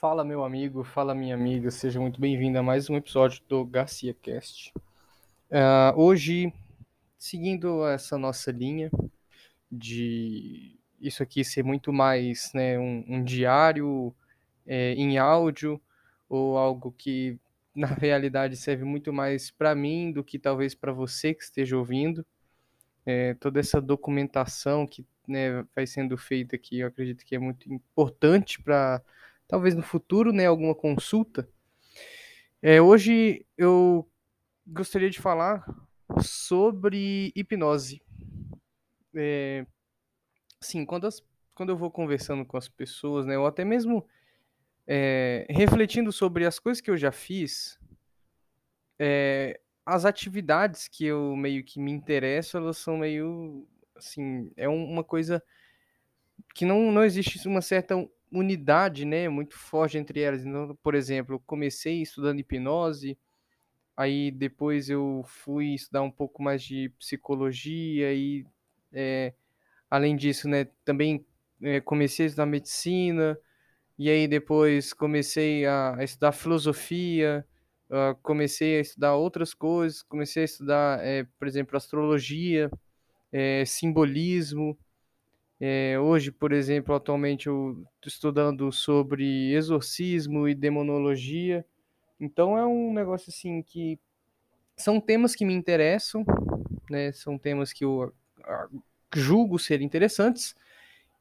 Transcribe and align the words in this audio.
Fala, 0.00 0.24
meu 0.24 0.44
amigo, 0.44 0.84
fala, 0.84 1.12
minha 1.12 1.34
amiga, 1.34 1.72
seja 1.72 1.98
muito 1.98 2.20
bem-vindo 2.20 2.56
a 2.56 2.62
mais 2.62 2.88
um 2.88 2.94
episódio 2.94 3.42
do 3.48 3.64
Garcia 3.64 4.14
Cast. 4.14 4.72
Uh, 5.50 5.92
hoje, 5.96 6.52
seguindo 7.18 7.84
essa 7.84 8.16
nossa 8.16 8.52
linha 8.52 8.92
de 9.68 10.78
isso 11.00 11.20
aqui 11.20 11.42
ser 11.42 11.64
muito 11.64 11.92
mais 11.92 12.52
né, 12.54 12.78
um, 12.78 13.04
um 13.08 13.24
diário 13.24 14.14
é, 14.64 14.92
em 14.92 15.18
áudio 15.18 15.80
ou 16.28 16.56
algo 16.56 16.94
que 16.96 17.36
na 17.74 17.88
realidade 17.88 18.56
serve 18.56 18.84
muito 18.84 19.12
mais 19.12 19.50
para 19.50 19.74
mim 19.74 20.12
do 20.12 20.22
que 20.22 20.38
talvez 20.38 20.76
para 20.76 20.92
você 20.92 21.34
que 21.34 21.42
esteja 21.42 21.76
ouvindo. 21.76 22.24
É, 23.04 23.34
toda 23.34 23.58
essa 23.58 23.80
documentação 23.80 24.86
que 24.86 25.04
né, 25.26 25.66
vai 25.74 25.88
sendo 25.88 26.16
feita 26.16 26.54
aqui, 26.54 26.78
eu 26.78 26.86
acredito 26.86 27.24
que 27.24 27.34
é 27.34 27.38
muito 27.40 27.68
importante 27.72 28.62
para 28.62 29.02
talvez 29.48 29.74
no 29.74 29.82
futuro, 29.82 30.32
né, 30.32 30.46
alguma 30.46 30.74
consulta. 30.74 31.48
É, 32.60 32.80
hoje 32.80 33.46
eu 33.56 34.06
gostaria 34.66 35.08
de 35.08 35.18
falar 35.18 35.64
sobre 36.22 37.32
hipnose. 37.34 38.02
É, 39.14 39.66
sim, 40.60 40.84
quando, 40.84 41.06
as, 41.06 41.22
quando 41.54 41.70
eu 41.70 41.76
vou 41.76 41.90
conversando 41.90 42.44
com 42.44 42.58
as 42.58 42.68
pessoas, 42.68 43.24
né, 43.24 43.38
ou 43.38 43.46
até 43.46 43.64
mesmo 43.64 44.06
é, 44.86 45.46
refletindo 45.48 46.12
sobre 46.12 46.44
as 46.44 46.58
coisas 46.58 46.80
que 46.80 46.90
eu 46.90 46.96
já 46.96 47.10
fiz, 47.10 47.78
é, 48.98 49.58
as 49.86 50.04
atividades 50.04 50.88
que 50.88 51.06
eu 51.06 51.34
meio 51.34 51.64
que 51.64 51.80
me 51.80 51.90
interesso, 51.90 52.58
elas 52.58 52.76
são 52.76 52.98
meio, 52.98 53.66
assim, 53.96 54.52
é 54.56 54.68
uma 54.68 55.02
coisa 55.02 55.42
que 56.54 56.66
não, 56.66 56.92
não 56.92 57.02
existe 57.02 57.46
uma 57.48 57.62
certa 57.62 57.96
unidade, 58.32 59.04
né, 59.04 59.28
muito 59.28 59.54
forte 59.54 59.98
entre 59.98 60.20
elas. 60.20 60.44
Então, 60.44 60.76
por 60.82 60.94
exemplo, 60.94 61.40
comecei 61.46 62.02
estudando 62.02 62.40
hipnose, 62.40 63.18
aí 63.96 64.30
depois 64.30 64.88
eu 64.90 65.24
fui 65.26 65.74
estudar 65.74 66.02
um 66.02 66.10
pouco 66.10 66.42
mais 66.42 66.62
de 66.62 66.90
psicologia 66.98 68.12
e, 68.14 68.46
é, 68.92 69.34
além 69.90 70.16
disso, 70.16 70.48
né, 70.48 70.66
também 70.84 71.24
é, 71.62 71.80
comecei 71.80 72.26
a 72.26 72.28
estudar 72.28 72.46
medicina, 72.46 73.38
e 73.98 74.08
aí 74.08 74.28
depois 74.28 74.92
comecei 74.92 75.66
a, 75.66 75.96
a 75.96 76.04
estudar 76.04 76.32
filosofia, 76.32 77.44
uh, 77.90 78.14
comecei 78.22 78.78
a 78.78 78.80
estudar 78.80 79.16
outras 79.16 79.52
coisas, 79.52 80.02
comecei 80.04 80.42
a 80.42 80.44
estudar, 80.44 81.04
é, 81.04 81.24
por 81.38 81.48
exemplo, 81.48 81.76
astrologia, 81.76 82.70
simbolismo, 83.66 84.78
é, 85.60 85.98
hoje, 85.98 86.30
por 86.30 86.52
exemplo, 86.52 86.94
atualmente 86.94 87.48
eu 87.48 87.84
estou 87.96 88.08
estudando 88.08 88.70
sobre 88.70 89.52
exorcismo 89.52 90.48
e 90.48 90.54
demonologia. 90.54 91.64
Então 92.20 92.56
é 92.56 92.64
um 92.66 92.92
negócio 92.92 93.30
assim 93.30 93.62
que 93.62 93.98
são 94.76 95.00
temas 95.00 95.34
que 95.34 95.44
me 95.44 95.54
interessam, 95.54 96.24
né? 96.88 97.10
São 97.12 97.36
temas 97.36 97.72
que 97.72 97.84
eu 97.84 98.12
julgo 99.14 99.58
ser 99.58 99.80
interessantes 99.80 100.54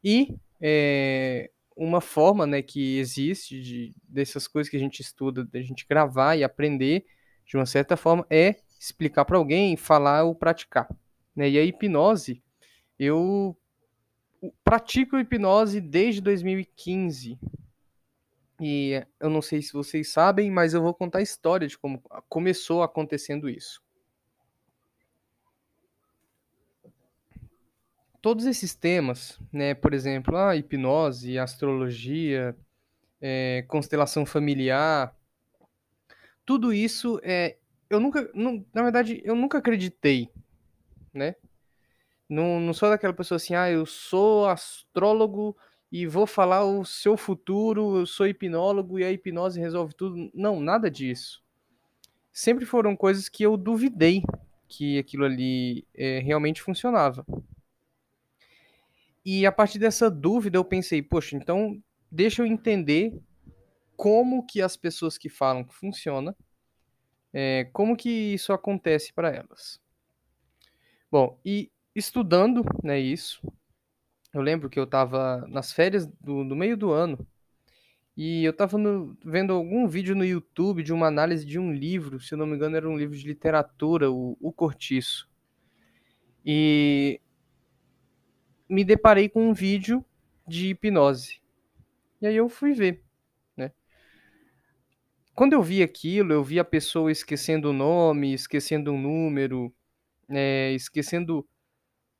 e 0.03 0.35
é, 0.61 1.49
uma 1.75 2.01
forma, 2.01 2.45
né, 2.45 2.61
que 2.61 2.97
existe 2.97 3.61
de, 3.61 3.95
dessas 4.03 4.47
coisas 4.47 4.69
que 4.69 4.77
a 4.77 4.79
gente 4.79 5.01
estuda, 5.01 5.45
da 5.45 5.61
gente 5.61 5.85
gravar 5.87 6.35
e 6.35 6.43
aprender 6.43 7.05
de 7.45 7.55
uma 7.55 7.65
certa 7.65 7.95
forma 7.95 8.25
é 8.29 8.55
explicar 8.79 9.25
para 9.25 9.37
alguém, 9.37 9.75
falar 9.77 10.23
ou 10.23 10.35
praticar, 10.35 10.87
né? 11.35 11.49
E 11.49 11.57
a 11.57 11.63
hipnose 11.63 12.43
eu 12.99 13.57
pratico 14.63 15.17
hipnose 15.17 15.81
desde 15.81 16.21
2015. 16.21 17.39
E 18.59 19.05
eu 19.19 19.29
não 19.29 19.41
sei 19.41 19.61
se 19.61 19.73
vocês 19.73 20.11
sabem, 20.11 20.49
mas 20.49 20.73
eu 20.73 20.81
vou 20.81 20.93
contar 20.93 21.19
a 21.19 21.23
história 21.23 21.67
de 21.67 21.77
como 21.77 22.01
começou 22.27 22.81
acontecendo 22.81 23.49
isso. 23.49 23.81
Todos 28.21 28.45
esses 28.45 28.75
temas, 28.75 29.39
né, 29.53 29.73
por 29.73 29.93
exemplo, 29.93 30.35
a 30.35 30.55
hipnose, 30.55 31.37
astrologia, 31.37 32.55
é, 33.21 33.63
constelação 33.67 34.25
familiar, 34.25 35.15
tudo 36.45 36.73
isso 36.73 37.19
é, 37.23 37.57
eu 37.89 37.99
nunca, 37.99 38.29
na 38.73 38.83
verdade, 38.83 39.21
eu 39.23 39.35
nunca 39.35 39.59
acreditei, 39.59 40.29
né? 41.13 41.35
Não, 42.29 42.59
não 42.59 42.73
sou 42.73 42.89
daquela 42.89 43.13
pessoa 43.13 43.37
assim, 43.37 43.55
ah, 43.55 43.69
eu 43.69 43.85
sou 43.85 44.47
astrólogo 44.47 45.55
e 45.91 46.05
vou 46.05 46.27
falar 46.27 46.65
o 46.65 46.83
seu 46.83 47.15
futuro, 47.15 47.99
eu 47.99 48.05
sou 48.05 48.27
hipnólogo 48.27 48.99
e 48.99 49.03
a 49.03 49.11
hipnose 49.11 49.59
resolve 49.59 49.93
tudo. 49.93 50.29
Não, 50.33 50.59
nada 50.59 50.91
disso. 50.91 51.41
Sempre 52.31 52.65
foram 52.65 52.95
coisas 52.95 53.29
que 53.29 53.43
eu 53.43 53.55
duvidei 53.55 54.21
que 54.67 54.99
aquilo 54.99 55.23
ali 55.23 55.87
é, 55.95 56.19
realmente 56.19 56.61
funcionava. 56.61 57.25
E 59.25 59.45
a 59.45 59.51
partir 59.51 59.79
dessa 59.79 60.09
dúvida 60.09 60.57
eu 60.57 60.65
pensei, 60.65 61.01
poxa, 61.01 61.35
então 61.35 61.81
deixa 62.11 62.41
eu 62.41 62.45
entender 62.45 63.17
como 63.95 64.45
que 64.45 64.61
as 64.61 64.77
pessoas 64.77 65.17
que 65.17 65.29
falam 65.29 65.63
que 65.63 65.73
funciona, 65.73 66.35
é, 67.33 67.65
como 67.73 67.95
que 67.95 68.09
isso 68.09 68.53
acontece 68.53 69.13
para 69.13 69.29
elas. 69.33 69.81
Bom, 71.09 71.39
e 71.43 71.71
estudando, 71.97 72.63
né, 72.83 72.99
isso. 72.99 73.41
Eu 74.33 74.41
lembro 74.41 74.69
que 74.69 74.79
eu 74.79 74.83
estava 74.83 75.45
nas 75.47 75.71
férias 75.73 76.05
do, 76.05 76.43
do, 76.43 76.55
meio 76.55 76.77
do 76.77 76.91
ano 76.91 77.25
e 78.15 78.43
eu 78.43 78.51
estava 78.51 78.77
vendo 79.25 79.53
algum 79.53 79.87
vídeo 79.87 80.15
no 80.15 80.23
YouTube 80.23 80.83
de 80.83 80.93
uma 80.93 81.07
análise 81.07 81.43
de 81.45 81.57
um 81.57 81.73
livro, 81.73 82.19
se 82.19 82.33
eu 82.33 82.37
não 82.37 82.45
me 82.45 82.55
engano 82.55 82.75
era 82.75 82.87
um 82.87 82.97
livro 82.97 83.17
de 83.17 83.25
literatura, 83.25 84.11
o, 84.11 84.37
o 84.39 84.51
Cortiço. 84.51 85.27
E 86.45 87.19
me 88.69 88.83
deparei 88.83 89.27
com 89.27 89.49
um 89.49 89.53
vídeo 89.53 90.05
de 90.47 90.69
hipnose. 90.69 91.41
E 92.21 92.27
aí 92.27 92.35
eu 92.35 92.47
fui 92.47 92.73
ver, 92.73 93.03
né? 93.55 93.71
Quando 95.33 95.53
eu 95.53 95.63
vi 95.63 95.81
aquilo, 95.81 96.33
eu 96.33 96.43
vi 96.43 96.59
a 96.59 96.65
pessoa 96.65 97.11
esquecendo 97.11 97.69
o 97.69 97.73
nome, 97.73 98.33
esquecendo 98.33 98.91
um 98.91 99.01
número, 99.01 99.73
é, 100.29 100.73
esquecendo 100.73 101.47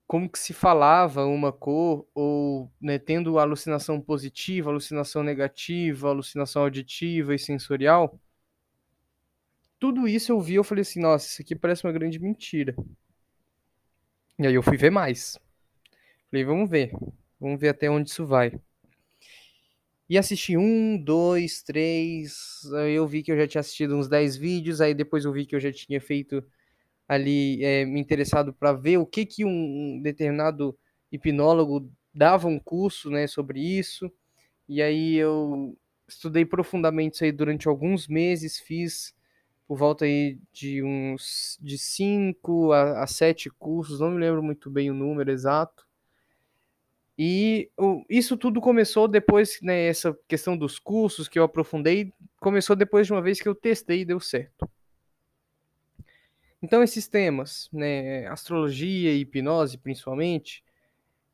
como 0.08 0.30
que 0.30 0.40
se 0.40 0.54
falava 0.54 1.26
uma 1.26 1.52
cor, 1.52 2.08
ou 2.16 2.72
né, 2.82 2.98
tendo 2.98 3.38
alucinação 3.38 4.00
positiva, 4.00 4.70
alucinação 4.70 5.22
negativa, 5.22 6.08
alucinação 6.08 6.62
auditiva 6.64 7.36
e 7.36 7.40
sensorial, 7.40 8.18
tudo 9.78 10.08
isso 10.08 10.32
eu 10.32 10.40
vi, 10.40 10.56
eu 10.56 10.64
falei 10.64 10.82
assim, 10.82 11.02
nossa, 11.02 11.28
isso 11.28 11.42
aqui 11.42 11.56
parece 11.56 11.86
uma 11.86 11.92
grande 11.92 12.20
mentira. 12.20 12.74
E 14.40 14.48
aí 14.48 14.54
eu 14.54 14.64
fui 14.64 14.78
ver 14.78 14.90
mais. 14.90 15.38
Falei, 16.32 16.46
vamos 16.46 16.70
ver, 16.70 16.92
vamos 17.40 17.60
ver 17.60 17.70
até 17.70 17.90
onde 17.90 18.10
isso 18.10 18.26
vai. 18.26 18.58
E 20.10 20.18
assisti 20.18 20.56
um, 20.56 20.98
dois, 20.98 21.62
três, 21.62 22.62
aí 22.76 22.94
eu 22.94 23.06
vi 23.06 23.22
que 23.22 23.32
eu 23.32 23.38
já 23.38 23.46
tinha 23.46 23.60
assistido 23.60 23.96
uns 23.98 24.08
10 24.08 24.38
vídeos, 24.38 24.80
aí 24.80 24.94
depois 24.94 25.26
eu 25.26 25.34
vi 25.34 25.46
que 25.46 25.54
eu 25.54 25.60
já 25.60 25.72
tinha 25.72 26.00
feito 26.00 26.42
ali 27.08 27.64
é, 27.64 27.86
me 27.86 28.00
interessado 28.00 28.54
para 28.54 28.74
ver 28.74 28.98
o 28.98 29.06
que 29.06 29.26
que 29.26 29.46
um, 29.46 30.02
determinado 30.02 30.78
hipnólogo 31.12 31.90
dava 32.14 32.48
um 32.48 32.60
curso, 32.60 33.10
né, 33.10 33.28
sobre 33.28 33.60
isso. 33.60 34.12
E 34.68 34.82
aí 34.82 35.16
eu 35.16 35.78
estudei 36.08 36.46
profundamente 36.46 37.16
isso 37.16 37.24
aí 37.24 37.32
durante 37.32 37.68
alguns 37.68 38.08
meses, 38.08 38.60
fiz 38.60 39.16
por 39.68 39.78
volta 39.78 40.06
aí 40.06 40.40
de 40.54 40.82
uns 40.82 41.58
de 41.62 41.78
cinco 41.78 42.72
a, 42.72 43.04
a 43.04 43.08
sete 43.08 43.50
cursos, 43.50 44.00
não 44.00 44.12
me 44.12 44.20
lembro 44.20 44.42
muito 44.42 44.70
bem 44.70 44.90
o 44.90 44.94
número 44.94 45.32
exato. 45.32 45.86
E 47.18 47.72
o, 47.76 48.04
isso 48.10 48.38
tudo 48.38 48.62
começou 48.62 49.08
depois, 49.08 49.60
né, 49.62 49.88
essa 49.88 50.18
questão 50.28 50.56
dos 50.56 50.78
cursos 50.78 51.28
que 51.28 51.40
eu 51.40 51.44
aprofundei, 51.44 52.14
começou 52.40 52.76
depois 52.76 53.08
de 53.08 53.14
uma 53.14 53.22
vez 53.22 53.42
que 53.42 53.50
eu 53.50 53.56
testei 53.56 54.02
e 54.02 54.06
deu 54.06 54.20
certo. 54.20 54.70
Então, 56.62 56.82
esses 56.82 57.08
temas, 57.08 57.70
né, 57.72 58.28
astrologia 58.28 59.14
e 59.14 59.22
hipnose, 59.22 59.78
principalmente, 59.78 60.64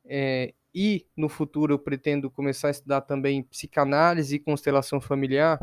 é, 0.04 0.52
e 0.74 1.06
no 1.16 1.28
futuro 1.28 1.74
eu 1.74 1.78
pretendo 1.78 2.30
começar 2.30 2.68
a 2.68 2.70
estudar 2.72 3.00
também 3.02 3.42
psicanálise 3.42 4.36
e 4.36 4.40
constelação 4.40 5.00
familiar, 5.00 5.58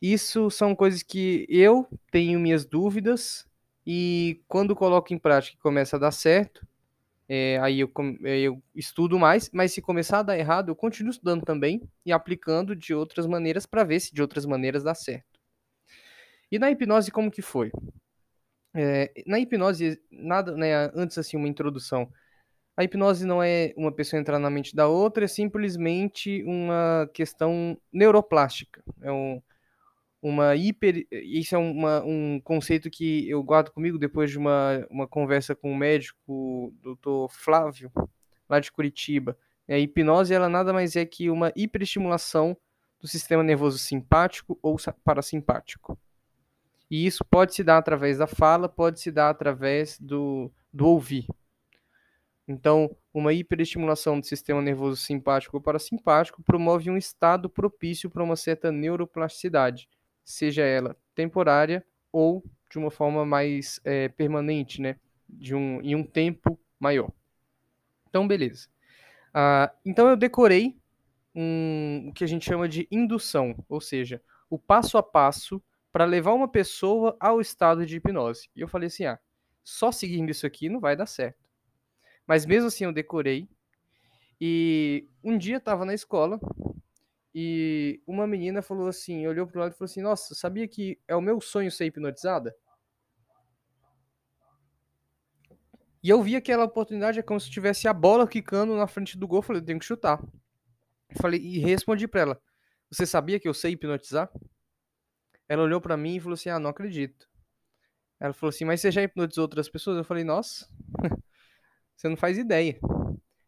isso 0.00 0.50
são 0.50 0.74
coisas 0.74 1.02
que 1.02 1.46
eu 1.48 1.86
tenho 2.10 2.40
minhas 2.40 2.64
dúvidas 2.64 3.46
e 3.86 4.42
quando 4.48 4.74
coloco 4.74 5.14
em 5.14 5.18
prática 5.18 5.56
e 5.56 5.62
começa 5.62 5.96
a 5.96 5.98
dar 6.00 6.10
certo, 6.10 6.66
é, 7.28 7.58
aí 7.60 7.80
eu, 7.80 7.90
eu, 8.24 8.62
estudo 8.74 9.18
mais, 9.18 9.48
mas 9.52 9.72
se 9.72 9.80
começar 9.80 10.18
a 10.18 10.22
dar 10.22 10.38
errado, 10.38 10.70
eu 10.70 10.76
continuo 10.76 11.12
estudando 11.12 11.44
também 11.44 11.80
e 12.04 12.12
aplicando 12.12 12.74
de 12.74 12.92
outras 12.92 13.26
maneiras 13.26 13.64
para 13.64 13.84
ver 13.84 14.00
se 14.00 14.12
de 14.12 14.20
outras 14.20 14.44
maneiras 14.44 14.82
dá 14.82 14.94
certo. 14.94 15.40
E 16.50 16.58
na 16.58 16.70
hipnose, 16.70 17.10
como 17.10 17.30
que 17.30 17.40
foi? 17.40 17.70
É, 18.74 19.12
na 19.26 19.38
hipnose, 19.38 20.00
nada, 20.10 20.56
né, 20.56 20.90
antes 20.94 21.18
assim, 21.18 21.36
uma 21.36 21.48
introdução. 21.48 22.10
A 22.76 22.84
hipnose 22.84 23.26
não 23.26 23.42
é 23.42 23.74
uma 23.76 23.92
pessoa 23.92 24.18
entrar 24.20 24.38
na 24.38 24.48
mente 24.48 24.74
da 24.74 24.88
outra, 24.88 25.24
é 25.24 25.28
simplesmente 25.28 26.42
uma 26.44 27.08
questão 27.12 27.76
neuroplástica. 27.92 28.82
É 29.02 29.12
um, 29.12 29.42
uma 30.22 30.56
hiper. 30.56 31.06
Isso 31.10 31.54
é 31.54 31.58
uma, 31.58 32.02
um 32.02 32.40
conceito 32.40 32.90
que 32.90 33.28
eu 33.28 33.42
guardo 33.42 33.70
comigo 33.70 33.98
depois 33.98 34.30
de 34.30 34.38
uma, 34.38 34.86
uma 34.90 35.06
conversa 35.06 35.54
com 35.54 35.70
o 35.72 35.76
médico, 35.76 36.72
o. 37.04 37.28
Flávio, 37.28 37.92
lá 38.48 38.58
de 38.58 38.72
Curitiba. 38.72 39.36
A 39.68 39.78
hipnose 39.78 40.32
ela 40.32 40.48
nada 40.48 40.72
mais 40.72 40.96
é 40.96 41.04
que 41.04 41.30
uma 41.30 41.52
hiperestimulação 41.54 42.56
do 43.00 43.08
sistema 43.08 43.42
nervoso 43.42 43.78
simpático 43.78 44.58
ou 44.62 44.76
parasimpático. 45.04 45.98
E 46.92 47.06
isso 47.06 47.24
pode 47.24 47.54
se 47.54 47.64
dar 47.64 47.78
através 47.78 48.18
da 48.18 48.26
fala, 48.26 48.68
pode 48.68 49.00
se 49.00 49.10
dar 49.10 49.30
através 49.30 49.98
do, 49.98 50.52
do 50.70 50.86
ouvir. 50.86 51.26
Então, 52.46 52.94
uma 53.14 53.32
hiperestimulação 53.32 54.20
do 54.20 54.26
sistema 54.26 54.60
nervoso 54.60 55.00
simpático 55.00 55.56
ou 55.56 55.62
parasimpático 55.62 56.42
promove 56.42 56.90
um 56.90 56.96
estado 56.98 57.48
propício 57.48 58.10
para 58.10 58.22
uma 58.22 58.36
certa 58.36 58.70
neuroplasticidade, 58.70 59.88
seja 60.22 60.64
ela 60.64 60.94
temporária 61.14 61.82
ou 62.12 62.44
de 62.70 62.76
uma 62.76 62.90
forma 62.90 63.24
mais 63.24 63.80
é, 63.84 64.08
permanente, 64.10 64.78
né? 64.78 64.96
De 65.26 65.54
um, 65.54 65.80
em 65.80 65.94
um 65.94 66.04
tempo 66.04 66.60
maior. 66.78 67.10
Então, 68.10 68.28
beleza. 68.28 68.68
Ah, 69.32 69.72
então, 69.82 70.10
eu 70.10 70.16
decorei 70.16 70.76
um, 71.34 72.08
o 72.10 72.12
que 72.12 72.22
a 72.22 72.26
gente 72.26 72.44
chama 72.44 72.68
de 72.68 72.86
indução, 72.90 73.56
ou 73.66 73.80
seja, 73.80 74.20
o 74.50 74.58
passo 74.58 74.98
a 74.98 75.02
passo 75.02 75.62
para 75.92 76.06
levar 76.06 76.32
uma 76.32 76.48
pessoa 76.48 77.16
ao 77.20 77.40
estado 77.40 77.84
de 77.84 77.96
hipnose. 77.96 78.48
E 78.56 78.60
eu 78.60 78.68
falei 78.68 78.86
assim: 78.86 79.04
ah, 79.04 79.20
só 79.62 79.92
seguindo 79.92 80.30
isso 80.30 80.46
aqui 80.46 80.68
não 80.68 80.80
vai 80.80 80.96
dar 80.96 81.06
certo. 81.06 81.48
Mas 82.26 82.46
mesmo 82.46 82.68
assim 82.68 82.84
eu 82.84 82.92
decorei. 82.92 83.48
E 84.40 85.06
um 85.22 85.38
dia 85.38 85.58
estava 85.58 85.84
na 85.84 85.94
escola 85.94 86.40
e 87.34 88.02
uma 88.06 88.26
menina 88.26 88.60
falou 88.60 88.88
assim, 88.88 89.26
olhou 89.26 89.46
pro 89.46 89.60
lado 89.60 89.72
e 89.72 89.76
falou 89.76 89.88
assim: 89.88 90.02
"Nossa, 90.02 90.34
sabia 90.34 90.66
que 90.66 90.98
é 91.06 91.14
o 91.14 91.20
meu 91.20 91.40
sonho 91.40 91.70
ser 91.70 91.86
hipnotizada?" 91.86 92.54
E 96.02 96.08
eu 96.08 96.20
vi 96.20 96.34
aquela 96.34 96.64
oportunidade 96.64 97.20
é 97.20 97.22
como 97.22 97.38
se 97.38 97.48
tivesse 97.48 97.86
a 97.86 97.92
bola 97.92 98.26
quicando 98.26 98.74
na 98.74 98.88
frente 98.88 99.16
do 99.16 99.28
gol, 99.28 99.38
eu 99.38 99.42
falei, 99.42 99.62
eu 99.62 99.66
tenho 99.66 99.78
que 99.78 99.84
chutar. 99.84 100.20
Falei 101.20 101.40
e 101.40 101.58
respondi 101.58 102.08
para 102.08 102.22
ela: 102.22 102.42
"Você 102.90 103.06
sabia 103.06 103.38
que 103.38 103.46
eu 103.46 103.54
sei 103.54 103.72
hipnotizar?" 103.72 104.28
Ela 105.52 105.64
olhou 105.64 105.80
para 105.80 105.96
mim 105.96 106.16
e 106.16 106.20
falou 106.20 106.34
assim: 106.34 106.48
"Ah, 106.48 106.58
não 106.58 106.70
acredito." 106.70 107.28
Ela 108.18 108.32
falou 108.32 108.50
assim: 108.50 108.64
"Mas 108.64 108.80
você 108.80 108.90
já 108.90 109.02
hipnotizou 109.02 109.42
outras 109.42 109.68
pessoas?" 109.68 109.98
Eu 109.98 110.04
falei: 110.04 110.24
"Nossa." 110.24 110.68
Você 112.02 112.08
não 112.08 112.16
faz 112.16 112.36
ideia. 112.36 112.80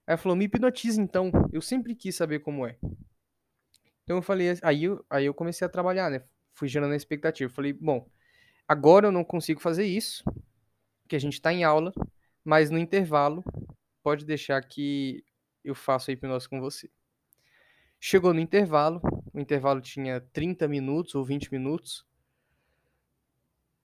Ela 0.07 0.17
falou, 0.17 0.37
me 0.37 0.45
hipnotiza 0.45 1.03
então. 1.03 1.33
Eu 1.53 1.61
sempre 1.61 1.93
quis 1.93 2.15
saber 2.15 2.39
como 2.39 2.65
é. 2.65 2.79
Então 4.05 4.17
eu 4.19 4.23
falei, 4.23 4.57
aí 4.63 4.85
eu, 4.85 5.05
aí 5.11 5.25
eu 5.25 5.35
comecei 5.35 5.67
a 5.67 5.69
trabalhar, 5.69 6.09
né? 6.09 6.23
Fui 6.53 6.69
gerando 6.69 6.93
a 6.93 6.97
expectativa. 6.97 7.53
Falei, 7.53 7.73
bom, 7.73 8.09
agora 8.69 9.09
eu 9.09 9.13
não 9.13 9.25
consigo 9.25 9.61
fazer 9.61 9.87
isso, 9.87 10.23
porque 11.03 11.17
a 11.17 11.19
gente 11.19 11.33
está 11.33 11.53
em 11.53 11.65
aula, 11.65 11.93
mas 12.45 12.71
no 12.71 12.79
intervalo, 12.79 13.43
pode 14.05 14.25
deixar 14.25 14.61
que 14.63 15.25
eu 15.65 15.75
faço 15.75 16.11
a 16.11 16.15
hipnose 16.15 16.49
com 16.49 16.61
você. 16.61 16.89
Chegou 18.07 18.35
no 18.35 18.41
intervalo, 18.41 19.01
o 19.33 19.41
intervalo 19.41 19.81
tinha 19.81 20.21
30 20.21 20.69
minutos 20.69 21.15
ou 21.15 21.25
20 21.25 21.51
minutos, 21.51 22.05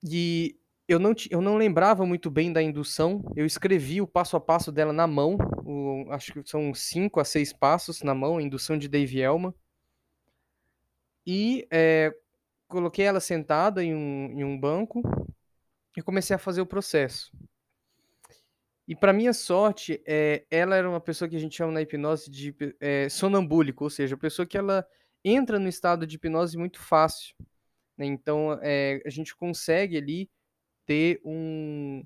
e 0.07 0.59
eu 0.87 0.99
não, 0.99 1.11
eu 1.31 1.41
não 1.41 1.57
lembrava 1.57 2.05
muito 2.05 2.29
bem 2.29 2.53
da 2.53 2.61
indução. 2.61 3.23
Eu 3.35 3.47
escrevi 3.47 3.99
o 3.99 4.05
passo 4.05 4.37
a 4.37 4.39
passo 4.39 4.71
dela 4.71 4.93
na 4.93 5.07
mão. 5.07 5.39
O, 5.65 6.05
acho 6.11 6.33
que 6.33 6.47
são 6.47 6.71
cinco 6.71 7.19
a 7.19 7.25
seis 7.25 7.51
passos 7.51 8.03
na 8.03 8.13
mão, 8.13 8.37
a 8.37 8.43
indução 8.43 8.77
de 8.77 8.87
Dave 8.87 9.19
Elman. 9.19 9.55
E 11.25 11.67
é, 11.71 12.15
coloquei 12.67 13.05
ela 13.05 13.19
sentada 13.19 13.83
em 13.83 13.95
um, 13.95 14.39
em 14.39 14.43
um 14.43 14.55
banco 14.55 15.01
e 15.97 16.01
comecei 16.03 16.35
a 16.35 16.39
fazer 16.39 16.61
o 16.61 16.67
processo. 16.67 17.31
E 18.87 18.95
para 18.95 19.13
minha 19.13 19.33
sorte, 19.33 20.01
é, 20.05 20.45
ela 20.49 20.75
era 20.75 20.89
uma 20.89 20.99
pessoa 20.99 21.29
que 21.29 21.35
a 21.35 21.39
gente 21.39 21.55
chama 21.55 21.71
na 21.71 21.81
hipnose 21.81 22.29
de 22.29 22.55
é, 22.79 23.07
sonambúlico, 23.09 23.83
ou 23.83 23.89
seja, 23.89 24.15
a 24.15 24.17
pessoa 24.17 24.45
que 24.45 24.57
ela 24.57 24.85
entra 25.23 25.59
no 25.59 25.69
estado 25.69 26.05
de 26.05 26.15
hipnose 26.15 26.57
muito 26.57 26.79
fácil. 26.79 27.35
Né? 27.97 28.05
Então, 28.05 28.59
é, 28.61 29.01
a 29.05 29.09
gente 29.09 29.35
consegue 29.35 29.97
ali 29.97 30.29
ter 30.85 31.21
um, 31.23 32.03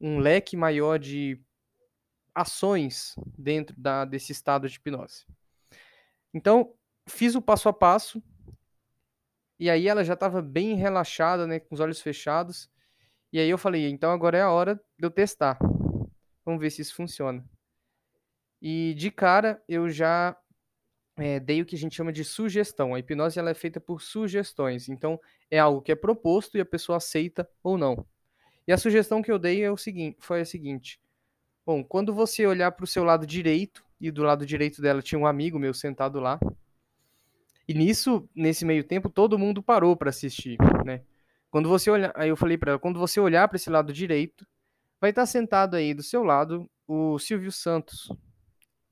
um 0.00 0.18
leque 0.18 0.56
maior 0.56 0.98
de 0.98 1.40
ações 2.34 3.14
dentro 3.36 3.74
da, 3.78 4.04
desse 4.04 4.32
estado 4.32 4.68
de 4.68 4.76
hipnose. 4.76 5.24
Então, 6.34 6.74
fiz 7.08 7.34
o 7.34 7.42
passo 7.42 7.68
a 7.68 7.72
passo, 7.72 8.22
e 9.58 9.68
aí 9.68 9.88
ela 9.88 10.04
já 10.04 10.14
estava 10.14 10.40
bem 10.40 10.74
relaxada, 10.74 11.46
né, 11.46 11.58
com 11.58 11.74
os 11.74 11.80
olhos 11.80 12.00
fechados. 12.00 12.70
E 13.32 13.40
aí 13.40 13.50
eu 13.50 13.58
falei, 13.58 13.88
então 13.88 14.10
agora 14.10 14.38
é 14.38 14.42
a 14.42 14.50
hora 14.50 14.76
de 14.96 15.04
eu 15.04 15.10
testar. 15.10 15.58
Vamos 16.48 16.62
ver 16.62 16.70
se 16.70 16.80
isso 16.80 16.94
funciona. 16.94 17.44
E 18.62 18.94
de 18.94 19.10
cara 19.10 19.62
eu 19.68 19.90
já 19.90 20.34
é, 21.18 21.38
dei 21.38 21.60
o 21.60 21.66
que 21.66 21.76
a 21.76 21.78
gente 21.78 21.94
chama 21.94 22.10
de 22.10 22.24
sugestão. 22.24 22.94
A 22.94 22.98
hipnose 22.98 23.38
ela 23.38 23.50
é 23.50 23.54
feita 23.54 23.78
por 23.78 24.00
sugestões. 24.00 24.88
Então 24.88 25.20
é 25.50 25.58
algo 25.58 25.82
que 25.82 25.92
é 25.92 25.94
proposto 25.94 26.56
e 26.56 26.60
a 26.62 26.64
pessoa 26.64 26.96
aceita 26.96 27.46
ou 27.62 27.76
não. 27.76 28.02
E 28.66 28.72
a 28.72 28.78
sugestão 28.78 29.20
que 29.20 29.30
eu 29.30 29.38
dei 29.38 29.62
é 29.62 29.70
o 29.70 29.76
seguinte, 29.76 30.16
foi 30.20 30.40
a 30.40 30.44
seguinte: 30.46 30.98
bom, 31.66 31.84
quando 31.84 32.14
você 32.14 32.46
olhar 32.46 32.72
para 32.72 32.84
o 32.84 32.86
seu 32.86 33.04
lado 33.04 33.26
direito 33.26 33.84
e 34.00 34.10
do 34.10 34.22
lado 34.22 34.46
direito 34.46 34.80
dela 34.80 35.02
tinha 35.02 35.18
um 35.18 35.26
amigo 35.26 35.58
meu 35.58 35.74
sentado 35.74 36.18
lá. 36.18 36.40
E 37.68 37.74
nisso, 37.74 38.26
nesse 38.34 38.64
meio 38.64 38.84
tempo, 38.84 39.10
todo 39.10 39.38
mundo 39.38 39.62
parou 39.62 39.94
para 39.94 40.08
assistir, 40.08 40.56
né? 40.82 41.02
Quando 41.50 41.68
você 41.68 41.90
olhar, 41.90 42.10
aí 42.16 42.30
eu 42.30 42.36
falei 42.38 42.56
para 42.56 42.70
ela, 42.70 42.78
quando 42.78 42.98
você 42.98 43.20
olhar 43.20 43.46
para 43.48 43.56
esse 43.56 43.68
lado 43.68 43.92
direito, 43.92 44.46
vai 45.00 45.10
estar 45.10 45.26
sentado 45.26 45.76
aí 45.76 45.94
do 45.94 46.02
seu 46.02 46.22
lado 46.22 46.68
o 46.86 47.18
Silvio 47.18 47.52
Santos. 47.52 48.08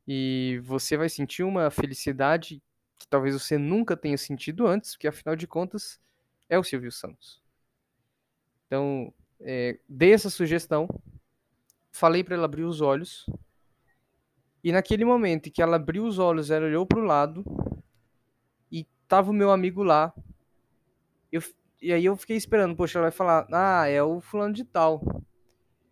E 0.06 0.60
você 0.62 0.96
vai 0.96 1.08
sentir 1.08 1.42
uma 1.42 1.70
felicidade 1.70 2.62
que 2.98 3.08
talvez 3.08 3.34
você 3.34 3.58
nunca 3.58 3.96
tenha 3.96 4.16
sentido 4.16 4.66
antes, 4.66 4.92
porque 4.92 5.08
afinal 5.08 5.34
de 5.34 5.46
contas 5.46 6.00
é 6.48 6.58
o 6.58 6.64
Silvio 6.64 6.92
Santos. 6.92 7.42
Então, 8.66 9.12
é, 9.40 9.78
dei 9.88 10.12
essa 10.12 10.30
sugestão, 10.30 10.88
falei 11.92 12.22
para 12.24 12.34
ela 12.34 12.44
abrir 12.44 12.64
os 12.64 12.80
olhos, 12.80 13.26
e 14.62 14.72
naquele 14.72 15.04
momento 15.04 15.50
que 15.50 15.62
ela 15.62 15.76
abriu 15.76 16.04
os 16.04 16.18
olhos, 16.18 16.50
ela 16.50 16.66
olhou 16.66 16.84
para 16.84 16.98
o 16.98 17.04
lado 17.04 17.44
e 18.70 18.84
tava 19.06 19.30
o 19.30 19.34
meu 19.34 19.52
amigo 19.52 19.82
lá. 19.84 20.12
Eu, 21.30 21.40
e 21.80 21.92
aí 21.92 22.04
eu 22.04 22.16
fiquei 22.16 22.36
esperando, 22.36 22.74
poxa, 22.74 22.98
ela 22.98 23.08
vai 23.08 23.16
falar, 23.16 23.46
ah, 23.52 23.86
é 23.86 24.02
o 24.02 24.20
fulano 24.20 24.52
de 24.52 24.64
tal. 24.64 25.00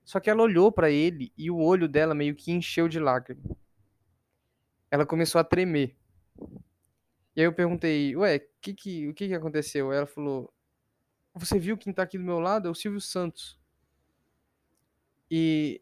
Só 0.04 0.20
que 0.20 0.28
ela 0.28 0.42
olhou 0.42 0.70
para 0.70 0.90
ele 0.90 1.32
e 1.36 1.50
o 1.50 1.58
olho 1.58 1.88
dela 1.88 2.14
meio 2.14 2.34
que 2.34 2.52
encheu 2.52 2.88
de 2.88 3.00
lágrimas. 3.00 3.44
Ela 4.90 5.06
começou 5.06 5.40
a 5.40 5.44
tremer. 5.44 5.96
E 7.34 7.40
aí 7.40 7.46
eu 7.46 7.52
perguntei, 7.52 8.14
ué, 8.16 8.38
que 8.60 8.74
que, 8.74 9.08
o 9.08 9.14
que, 9.14 9.28
que 9.28 9.34
aconteceu? 9.34 9.92
Ela 9.92 10.06
falou, 10.06 10.52
você 11.34 11.58
viu 11.58 11.76
quem 11.76 11.90
está 11.90 12.02
aqui 12.02 12.16
do 12.16 12.24
meu 12.24 12.38
lado? 12.38 12.68
É 12.68 12.70
o 12.70 12.74
Silvio 12.74 13.00
Santos. 13.00 13.58
E 15.30 15.80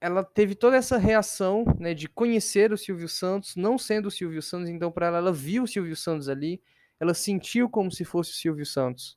ela 0.00 0.24
teve 0.24 0.54
toda 0.54 0.76
essa 0.76 0.98
reação 0.98 1.64
né, 1.78 1.94
de 1.94 2.08
conhecer 2.08 2.72
o 2.72 2.76
Silvio 2.76 3.08
Santos, 3.08 3.54
não 3.54 3.78
sendo 3.78 4.06
o 4.06 4.10
Silvio 4.10 4.42
Santos, 4.42 4.68
então 4.68 4.90
para 4.90 5.06
ela, 5.06 5.18
ela 5.18 5.32
viu 5.32 5.62
o 5.62 5.68
Silvio 5.68 5.94
Santos 5.96 6.28
ali, 6.28 6.60
ela 6.98 7.14
sentiu 7.14 7.70
como 7.70 7.90
se 7.90 8.04
fosse 8.04 8.32
o 8.32 8.34
Silvio 8.34 8.66
Santos. 8.66 9.16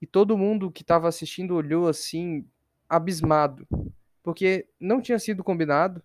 E 0.00 0.06
todo 0.06 0.36
mundo 0.36 0.70
que 0.70 0.82
estava 0.82 1.08
assistindo 1.08 1.54
olhou 1.54 1.88
assim, 1.88 2.46
abismado, 2.88 3.66
porque 4.22 4.68
não 4.80 5.00
tinha 5.00 5.18
sido 5.18 5.44
combinado 5.44 6.02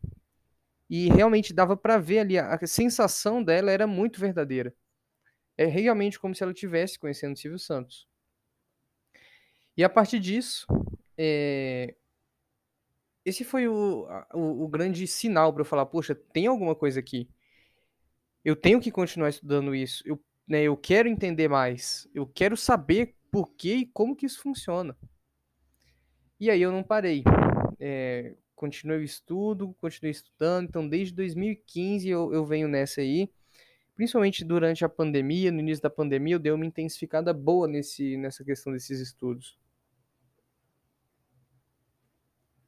e 0.89 1.07
realmente 1.09 1.53
dava 1.53 1.77
para 1.77 1.97
ver 1.97 2.19
ali, 2.19 2.37
a 2.37 2.59
sensação 2.67 3.41
dela 3.41 3.71
era 3.71 3.87
muito 3.87 4.19
verdadeira. 4.19 4.75
É 5.57 5.65
realmente 5.65 6.19
como 6.19 6.35
se 6.35 6.43
ela 6.43 6.53
tivesse 6.53 6.99
conhecendo 6.99 7.37
Silvio 7.37 7.59
Santos. 7.59 8.07
E 9.77 9.83
a 9.83 9.89
partir 9.89 10.19
disso, 10.19 10.67
é... 11.17 11.95
esse 13.23 13.43
foi 13.43 13.67
o, 13.67 14.07
o, 14.33 14.63
o 14.65 14.67
grande 14.67 15.07
sinal 15.07 15.53
para 15.53 15.61
eu 15.61 15.65
falar: 15.65 15.85
poxa, 15.85 16.13
tem 16.13 16.47
alguma 16.47 16.75
coisa 16.75 16.99
aqui. 16.99 17.29
Eu 18.43 18.55
tenho 18.55 18.81
que 18.81 18.91
continuar 18.91 19.29
estudando 19.29 19.73
isso. 19.73 20.03
Eu, 20.05 20.21
né, 20.47 20.63
eu 20.63 20.75
quero 20.75 21.07
entender 21.07 21.47
mais. 21.47 22.07
Eu 22.13 22.27
quero 22.27 22.57
saber 22.57 23.15
por 23.31 23.53
que 23.53 23.75
e 23.75 23.85
como 23.85 24.15
que 24.15 24.25
isso 24.25 24.41
funciona. 24.41 24.97
E 26.41 26.49
aí 26.49 26.61
eu 26.61 26.73
não 26.73 26.83
parei. 26.83 27.23
É, 27.79 28.35
continuei 28.53 28.99
o 28.99 29.03
estudo, 29.03 29.73
continuei 29.79 30.11
estudando. 30.11 30.67
Então, 30.67 30.89
desde 30.89 31.13
2015 31.13 32.09
eu, 32.09 32.33
eu 32.33 32.45
venho 32.45 32.67
nessa 32.67 32.99
aí 32.99 33.29
principalmente 33.95 34.43
durante 34.43 34.83
a 34.83 34.89
pandemia, 34.89 35.51
no 35.51 35.59
início 35.59 35.83
da 35.83 35.89
pandemia, 35.89 36.33
eu 36.33 36.39
dei 36.39 36.51
uma 36.51 36.65
intensificada 36.65 37.31
boa 37.31 37.67
nesse, 37.67 38.17
nessa 38.17 38.43
questão 38.43 38.73
desses 38.73 38.99
estudos. 38.99 39.59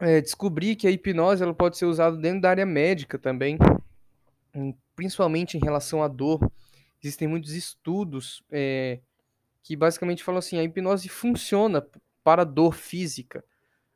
é, 0.03 0.21
descobri 0.21 0.75
que 0.75 0.87
a 0.87 0.91
hipnose 0.91 1.41
ela 1.41 1.53
pode 1.53 1.77
ser 1.77 1.85
usada 1.85 2.17
dentro 2.17 2.41
da 2.41 2.49
área 2.49 2.65
médica 2.65 3.17
também, 3.17 3.57
principalmente 4.95 5.57
em 5.57 5.61
relação 5.61 6.03
à 6.03 6.07
dor. 6.07 6.39
Existem 7.01 7.27
muitos 7.27 7.53
estudos 7.53 8.43
é, 8.51 8.99
que 9.61 9.75
basicamente 9.75 10.23
falam 10.23 10.39
assim: 10.39 10.59
a 10.59 10.63
hipnose 10.63 11.07
funciona 11.07 11.85
para 12.23 12.43
dor 12.43 12.75
física. 12.75 13.43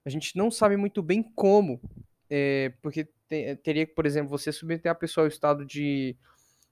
A 0.07 0.09
gente 0.09 0.37
não 0.37 0.49
sabe 0.49 0.77
muito 0.77 1.03
bem 1.03 1.21
como, 1.21 1.81
é, 2.29 2.71
porque 2.81 3.09
te, 3.27 3.57
teria 3.57 3.85
que, 3.85 3.93
por 3.93 4.05
exemplo, 4.05 4.29
você 4.29 4.53
submeter 4.53 4.89
a 4.89 4.95
pessoa 4.95 5.25
ao 5.25 5.27
estado 5.27 5.65
de, 5.65 6.15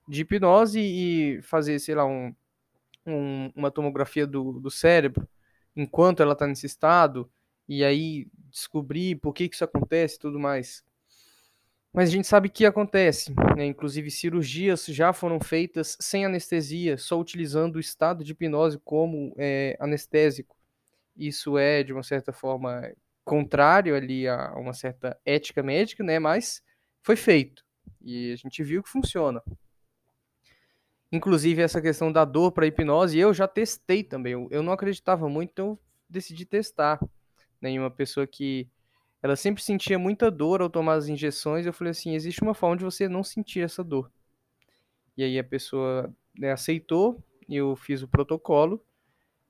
de 0.07 0.21
hipnose 0.21 0.79
e 0.79 1.41
fazer, 1.41 1.77
sei 1.79 1.95
lá, 1.95 2.05
um, 2.05 2.33
um, 3.05 3.51
uma 3.53 3.69
tomografia 3.69 4.25
do, 4.25 4.53
do 4.53 4.71
cérebro 4.71 5.27
enquanto 5.75 6.23
ela 6.23 6.31
está 6.31 6.47
nesse 6.47 6.65
estado, 6.65 7.29
e 7.67 7.83
aí 7.83 8.29
descobrir 8.49 9.17
por 9.17 9.33
que, 9.33 9.49
que 9.49 9.55
isso 9.55 9.65
acontece 9.65 10.15
e 10.15 10.19
tudo 10.19 10.39
mais. 10.39 10.81
Mas 11.91 12.07
a 12.07 12.11
gente 12.13 12.27
sabe 12.27 12.47
que 12.47 12.65
acontece, 12.65 13.33
né? 13.57 13.65
Inclusive 13.65 14.09
cirurgias 14.09 14.85
já 14.85 15.11
foram 15.11 15.41
feitas 15.41 15.97
sem 15.99 16.23
anestesia, 16.23 16.97
só 16.97 17.19
utilizando 17.19 17.75
o 17.75 17.81
estado 17.81 18.23
de 18.23 18.31
hipnose 18.31 18.79
como 18.79 19.33
é, 19.37 19.75
anestésico. 19.77 20.55
Isso 21.17 21.57
é, 21.57 21.83
de 21.83 21.91
uma 21.91 22.03
certa 22.03 22.31
forma, 22.31 22.93
contrário 23.25 23.95
ali 23.95 24.27
a 24.27 24.53
uma 24.53 24.73
certa 24.73 25.19
ética 25.25 25.61
médica, 25.61 26.03
né? 26.03 26.19
Mas 26.19 26.63
foi 27.01 27.15
feito 27.17 27.65
e 28.01 28.31
a 28.31 28.35
gente 28.35 28.63
viu 28.63 28.83
que 28.83 28.89
funciona. 28.89 29.41
Inclusive 31.11 31.61
essa 31.61 31.81
questão 31.81 32.11
da 32.11 32.23
dor 32.23 32.51
para 32.51 32.67
hipnose, 32.67 33.17
eu 33.17 33.33
já 33.33 33.47
testei 33.47 34.03
também. 34.03 34.47
Eu 34.51 34.61
não 34.61 34.71
acreditava 34.71 35.27
muito, 35.27 35.51
então 35.51 35.67
eu 35.69 35.79
decidi 36.09 36.45
testar. 36.45 36.99
Né, 37.61 37.69
em 37.69 37.79
uma 37.79 37.89
pessoa 37.89 38.27
que 38.27 38.69
ela 39.23 39.35
sempre 39.35 39.63
sentia 39.63 39.97
muita 39.97 40.29
dor 40.29 40.61
ao 40.61 40.69
tomar 40.69 40.93
as 40.93 41.07
injeções. 41.07 41.65
Eu 41.65 41.73
falei 41.73 41.91
assim: 41.91 42.13
existe 42.13 42.41
uma 42.43 42.53
forma 42.53 42.77
de 42.77 42.83
você 42.83 43.07
não 43.07 43.23
sentir 43.23 43.61
essa 43.61 43.83
dor. 43.83 44.11
E 45.17 45.23
aí 45.23 45.39
a 45.39 45.43
pessoa 45.43 46.13
né, 46.37 46.51
aceitou, 46.51 47.23
eu 47.49 47.75
fiz 47.75 48.03
o 48.03 48.07
protocolo, 48.07 48.83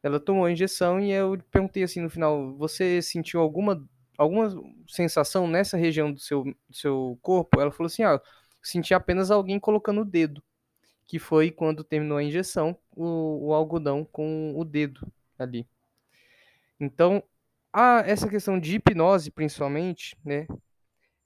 ela 0.06 0.20
tomou 0.20 0.46
a 0.46 0.52
injeção 0.52 1.00
e 1.00 1.12
eu 1.12 1.36
perguntei 1.50 1.82
assim 1.82 2.00
no 2.00 2.12
final: 2.12 2.56
você 2.58 3.02
sentiu 3.02 3.40
alguma, 3.40 3.84
alguma 4.16 4.54
sensação 4.88 5.48
nessa 5.48 5.78
região 5.78 6.14
do 6.14 6.20
seu, 6.20 6.44
do 6.44 6.76
seu 6.76 7.18
corpo? 7.24 7.60
Ela 7.60 7.72
falou 7.72 7.88
assim: 7.88 8.04
ah, 8.04 8.22
senti 8.62 8.94
apenas 8.94 9.32
alguém 9.32 9.60
colocando 9.60 10.02
o 10.02 10.06
dedo, 10.06 10.44
que 11.08 11.18
foi 11.18 11.50
quando 11.50 11.84
terminou 11.84 12.20
a 12.20 12.24
injeção, 12.24 12.78
o, 12.92 13.48
o 13.48 13.54
algodão 13.56 14.06
com 14.06 14.54
o 14.56 14.64
dedo 14.64 15.12
ali. 15.40 15.68
Então, 16.80 17.24
a, 17.74 18.04
essa 18.06 18.30
questão 18.30 18.60
de 18.60 18.76
hipnose, 18.76 19.32
principalmente, 19.32 20.16
né, 20.24 20.46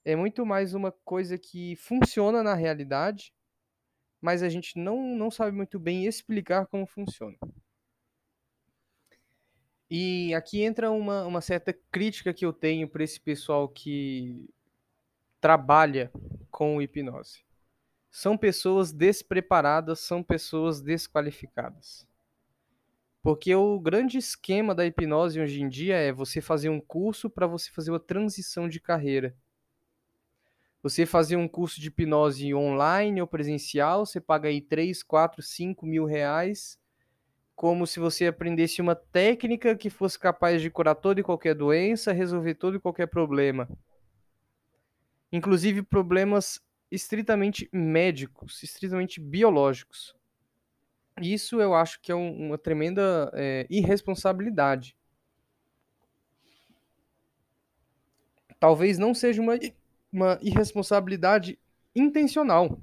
é 0.06 0.16
muito 0.16 0.46
mais 0.46 0.72
uma 0.72 0.90
coisa 1.04 1.36
que 1.36 1.76
funciona 1.76 2.42
na 2.42 2.54
realidade, 2.54 3.34
mas 4.22 4.42
a 4.42 4.48
gente 4.48 4.78
não, 4.78 5.14
não 5.14 5.30
sabe 5.30 5.54
muito 5.54 5.78
bem 5.78 6.06
explicar 6.06 6.66
como 6.66 6.86
funciona. 6.86 7.36
E 9.90 10.32
aqui 10.34 10.62
entra 10.62 10.90
uma, 10.90 11.24
uma 11.26 11.40
certa 11.40 11.72
crítica 11.90 12.32
que 12.32 12.46
eu 12.46 12.52
tenho 12.52 12.88
para 12.88 13.02
esse 13.02 13.18
pessoal 13.18 13.68
que 13.68 14.48
trabalha 15.40 16.12
com 16.48 16.80
hipnose. 16.80 17.44
São 18.08 18.36
pessoas 18.38 18.92
despreparadas, 18.92 19.98
são 20.00 20.22
pessoas 20.22 20.80
desqualificadas. 20.80 22.06
Porque 23.22 23.54
o 23.54 23.78
grande 23.80 24.16
esquema 24.16 24.74
da 24.74 24.86
hipnose 24.86 25.40
hoje 25.40 25.60
em 25.60 25.68
dia 25.68 25.96
é 25.96 26.12
você 26.12 26.40
fazer 26.40 26.68
um 26.68 26.80
curso 26.80 27.28
para 27.28 27.46
você 27.46 27.70
fazer 27.70 27.90
uma 27.90 28.00
transição 28.00 28.68
de 28.68 28.80
carreira. 28.80 29.36
Você 30.82 31.04
fazer 31.04 31.36
um 31.36 31.46
curso 31.46 31.80
de 31.80 31.88
hipnose 31.88 32.54
online 32.54 33.20
ou 33.20 33.26
presencial, 33.26 34.06
você 34.06 34.20
paga 34.20 34.48
aí 34.48 34.62
3, 34.62 35.02
4, 35.02 35.42
5 35.42 35.84
mil 35.84 36.06
reais, 36.06 36.79
como 37.60 37.86
se 37.86 38.00
você 38.00 38.26
aprendesse 38.26 38.80
uma 38.80 38.94
técnica 38.94 39.76
que 39.76 39.90
fosse 39.90 40.18
capaz 40.18 40.62
de 40.62 40.70
curar 40.70 40.94
toda 40.94 41.20
e 41.20 41.22
qualquer 41.22 41.54
doença, 41.54 42.10
resolver 42.10 42.54
todo 42.54 42.78
e 42.78 42.80
qualquer 42.80 43.06
problema. 43.06 43.68
Inclusive 45.30 45.82
problemas 45.82 46.58
estritamente 46.90 47.68
médicos, 47.70 48.62
estritamente 48.62 49.20
biológicos. 49.20 50.16
Isso 51.20 51.60
eu 51.60 51.74
acho 51.74 52.00
que 52.00 52.10
é 52.10 52.14
um, 52.14 52.46
uma 52.46 52.56
tremenda 52.56 53.30
é, 53.34 53.66
irresponsabilidade. 53.68 54.96
Talvez 58.58 58.96
não 58.96 59.12
seja 59.12 59.42
uma, 59.42 59.58
uma 60.10 60.38
irresponsabilidade 60.40 61.58
intencional. 61.94 62.80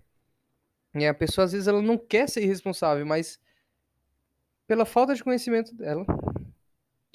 E 0.94 1.04
a 1.04 1.16
pessoa, 1.16 1.46
às 1.46 1.54
vezes, 1.54 1.68
ela 1.68 1.82
não 1.82 1.98
quer 1.98 2.30
ser 2.30 2.44
irresponsável, 2.44 3.08
mas 3.08 3.40
pela 4.68 4.86
falta 4.86 5.16
de 5.16 5.24
conhecimento 5.24 5.74
dela, 5.74 6.06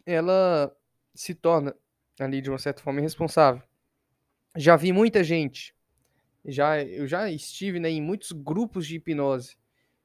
ela 0.06 0.74
se 1.14 1.34
torna 1.34 1.74
ali 2.18 2.40
de 2.40 2.50
uma 2.50 2.58
certa 2.58 2.82
forma 2.82 3.00
irresponsável. 3.00 3.62
Já 4.56 4.76
vi 4.76 4.92
muita 4.92 5.22
gente, 5.22 5.74
já 6.44 6.82
eu 6.82 7.06
já 7.06 7.30
estive 7.30 7.78
né, 7.78 7.90
em 7.90 8.02
muitos 8.02 8.32
grupos 8.32 8.86
de 8.86 8.96
hipnose 8.96 9.56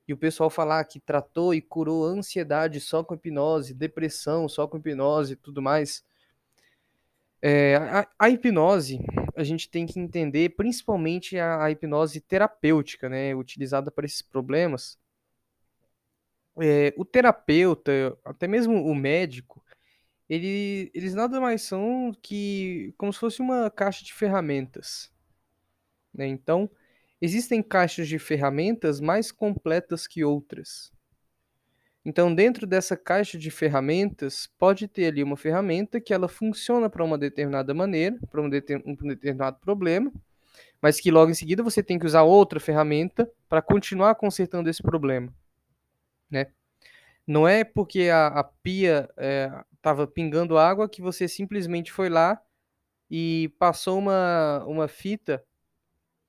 e 0.07 0.13
o 0.13 0.17
pessoal 0.17 0.49
falar 0.49 0.83
que 0.85 0.99
tratou 0.99 1.53
e 1.53 1.61
curou 1.61 2.05
ansiedade 2.05 2.79
só 2.79 3.03
com 3.03 3.15
hipnose, 3.15 3.73
depressão 3.73 4.47
só 4.47 4.67
com 4.67 4.77
hipnose 4.77 5.33
e 5.33 5.35
tudo 5.35 5.61
mais. 5.61 6.05
É, 7.41 7.75
a, 7.75 8.07
a, 8.17 8.29
hipnose, 8.29 8.99
a 9.35 9.43
gente 9.43 9.69
tem 9.69 9.85
que 9.85 9.99
entender, 9.99 10.55
principalmente 10.55 11.37
a, 11.37 11.63
a 11.63 11.71
hipnose 11.71 12.21
terapêutica, 12.21 13.09
né, 13.09 13.35
utilizada 13.35 13.91
para 13.91 14.05
esses 14.05 14.21
problemas. 14.21 14.97
É, 16.59 16.93
o 16.97 17.05
terapeuta, 17.05 18.17
até 18.25 18.47
mesmo 18.47 18.83
o 18.83 18.95
médico, 18.95 19.63
ele, 20.29 20.91
eles 20.93 21.13
nada 21.13 21.39
mais 21.39 21.61
são 21.61 22.11
que 22.21 22.93
como 22.97 23.13
se 23.13 23.19
fosse 23.19 23.41
uma 23.41 23.69
caixa 23.69 24.03
de 24.03 24.13
ferramentas. 24.13 25.11
Né? 26.13 26.27
Então, 26.27 26.69
Existem 27.19 27.63
caixas 27.63 28.07
de 28.07 28.19
ferramentas 28.19 28.99
mais 28.99 29.31
completas 29.31 30.05
que 30.05 30.23
outras. 30.23 30.91
Então, 32.05 32.33
dentro 32.33 32.67
dessa 32.67 32.95
caixa 32.95 33.39
de 33.39 33.49
ferramentas, 33.49 34.47
pode 34.57 34.87
ter 34.87 35.07
ali 35.07 35.23
uma 35.23 35.35
ferramenta 35.35 35.99
que 35.99 36.13
ela 36.13 36.27
funciona 36.27 36.89
para 36.89 37.03
uma 37.03 37.17
determinada 37.17 37.73
maneira, 37.73 38.17
para 38.29 38.41
um, 38.41 38.49
determinado 38.49 39.57
problema, 39.59 40.13
mas 40.79 40.99
que 40.99 41.09
logo 41.09 41.31
em 41.31 41.33
seguida 41.33 41.63
você 41.63 41.81
tem 41.81 41.97
que 41.97 42.05
usar 42.05 42.21
outra 42.21 42.59
ferramenta 42.59 43.29
para 43.49 43.63
continuar 43.63 44.13
consertando 44.15 44.69
esse 44.69 44.81
problema, 44.81 45.33
né? 46.29 46.47
Não 47.25 47.47
é 47.47 47.63
porque 47.63 48.09
a, 48.09 48.27
a 48.27 48.43
pia 48.43 49.09
estava 49.73 50.03
é, 50.03 50.07
pingando 50.07 50.57
água 50.57 50.87
que 50.87 51.01
você 51.01 51.27
simplesmente 51.27 51.91
foi 51.91 52.09
lá 52.09 52.41
e 53.11 53.53
passou 53.59 53.99
uma, 53.99 54.63
uma 54.65 54.87
fita 54.87 55.43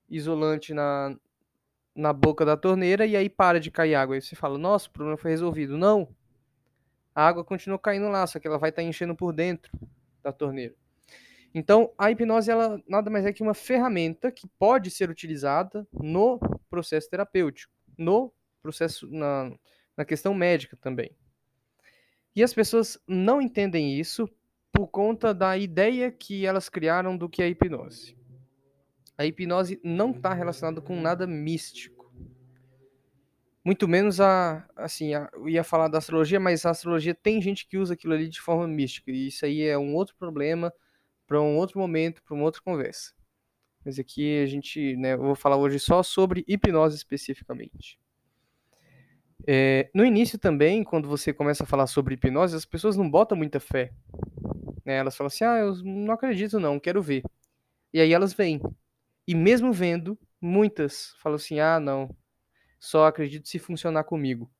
isolante 0.08 0.74
na, 0.74 1.16
na 1.94 2.12
boca 2.12 2.44
da 2.44 2.56
torneira 2.56 3.06
e 3.06 3.16
aí 3.16 3.28
para 3.28 3.60
de 3.60 3.70
cair 3.70 3.94
água. 3.94 4.16
Aí 4.16 4.22
você 4.22 4.34
fala, 4.34 4.58
nossa, 4.58 4.88
o 4.88 4.92
problema 4.92 5.16
foi 5.16 5.30
resolvido. 5.30 5.76
Não. 5.76 6.08
A 7.14 7.26
água 7.26 7.44
continua 7.44 7.78
caindo 7.78 8.08
lá, 8.08 8.26
só 8.26 8.38
que 8.38 8.46
ela 8.46 8.58
vai 8.58 8.70
estar 8.70 8.82
tá 8.82 8.88
enchendo 8.88 9.14
por 9.14 9.32
dentro 9.32 9.70
da 10.22 10.32
torneira. 10.32 10.74
Então, 11.54 11.92
a 11.98 12.10
hipnose 12.10 12.50
ela 12.50 12.80
nada 12.86 13.10
mais 13.10 13.24
é 13.24 13.32
que 13.32 13.42
uma 13.42 13.54
ferramenta 13.54 14.30
que 14.30 14.46
pode 14.58 14.90
ser 14.90 15.10
utilizada 15.10 15.86
no 15.92 16.38
processo 16.68 17.08
terapêutico, 17.08 17.72
no 17.96 18.32
processo 18.62 19.08
na, 19.10 19.50
na 19.98 20.06
questão 20.06 20.32
médica 20.32 20.78
também. 20.78 21.10
E 22.34 22.42
as 22.42 22.54
pessoas 22.54 22.98
não 23.06 23.42
entendem 23.42 24.00
isso 24.00 24.26
por 24.72 24.86
conta 24.86 25.34
da 25.34 25.58
ideia 25.58 26.10
que 26.10 26.46
elas 26.46 26.70
criaram 26.70 27.18
do 27.18 27.28
que 27.28 27.42
é 27.42 27.48
hipnose 27.48 28.18
a 29.18 29.26
hipnose 29.26 29.80
não 29.82 30.12
está 30.12 30.32
relacionada 30.32 30.80
com 30.80 30.98
nada 30.98 31.26
místico. 31.26 32.08
Muito 33.64 33.88
menos 33.88 34.20
a, 34.20 34.66
assim, 34.76 35.12
a, 35.12 35.28
eu 35.34 35.48
ia 35.48 35.64
falar 35.64 35.88
da 35.88 35.98
astrologia, 35.98 36.38
mas 36.38 36.64
a 36.64 36.70
astrologia 36.70 37.14
tem 37.14 37.42
gente 37.42 37.66
que 37.66 37.76
usa 37.76 37.94
aquilo 37.94 38.14
ali 38.14 38.28
de 38.28 38.40
forma 38.40 38.66
mística, 38.68 39.10
e 39.10 39.26
isso 39.26 39.44
aí 39.44 39.62
é 39.62 39.76
um 39.76 39.94
outro 39.94 40.14
problema 40.16 40.72
para 41.26 41.42
um 41.42 41.56
outro 41.56 41.80
momento, 41.80 42.22
para 42.22 42.34
uma 42.34 42.44
outra 42.44 42.62
conversa. 42.62 43.12
Mas 43.84 43.98
aqui 43.98 44.40
a 44.40 44.46
gente, 44.46 44.96
né, 44.96 45.14
eu 45.14 45.18
vou 45.18 45.34
falar 45.34 45.56
hoje 45.56 45.80
só 45.80 46.02
sobre 46.02 46.44
hipnose 46.46 46.96
especificamente. 46.96 47.98
É, 49.50 49.90
no 49.94 50.04
início 50.04 50.38
também, 50.38 50.84
quando 50.84 51.08
você 51.08 51.32
começa 51.32 51.64
a 51.64 51.66
falar 51.66 51.86
sobre 51.86 52.14
hipnose, 52.14 52.54
as 52.54 52.66
pessoas 52.66 52.98
não 52.98 53.10
botam 53.10 53.38
muita 53.38 53.58
fé. 53.58 53.94
Né? 54.84 54.96
Elas 54.96 55.16
falam 55.16 55.28
assim, 55.28 55.42
ah, 55.44 55.56
eu 55.56 55.74
não 55.82 56.12
acredito 56.12 56.60
não, 56.60 56.78
quero 56.78 57.00
ver. 57.00 57.22
E 57.90 57.98
aí 57.98 58.12
elas 58.12 58.34
vêm. 58.34 58.60
E 59.26 59.34
mesmo 59.34 59.72
vendo, 59.72 60.18
muitas 60.40 61.14
falam 61.22 61.36
assim: 61.36 61.60
ah, 61.60 61.80
não, 61.80 62.14
só 62.78 63.06
acredito 63.06 63.48
se 63.48 63.58
funcionar 63.58 64.04
comigo. 64.04 64.50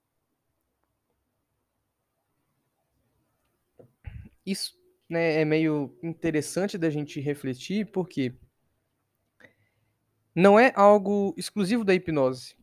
Isso, 4.45 4.78
né, 5.09 5.40
é 5.40 5.45
meio 5.45 5.95
interessante 6.02 6.78
da 6.78 6.88
gente 6.88 7.21
refletir, 7.21 7.90
porque 7.92 8.35
não 10.35 10.59
é 10.59 10.73
algo 10.75 11.35
exclusivo 11.37 11.85
da 11.85 11.95
hipnose. 11.95 12.57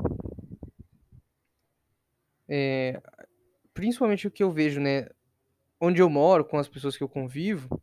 É, 2.48 3.02
principalmente 3.74 4.28
o 4.28 4.32
que 4.32 4.44
eu 4.44 4.52
vejo, 4.52 4.80
né, 4.80 5.10
onde 5.80 6.02
eu 6.02 6.10
moro, 6.10 6.46
com 6.46 6.58
as 6.58 6.68
pessoas 6.68 6.96
que 6.96 7.04
eu 7.04 7.10
convivo, 7.10 7.82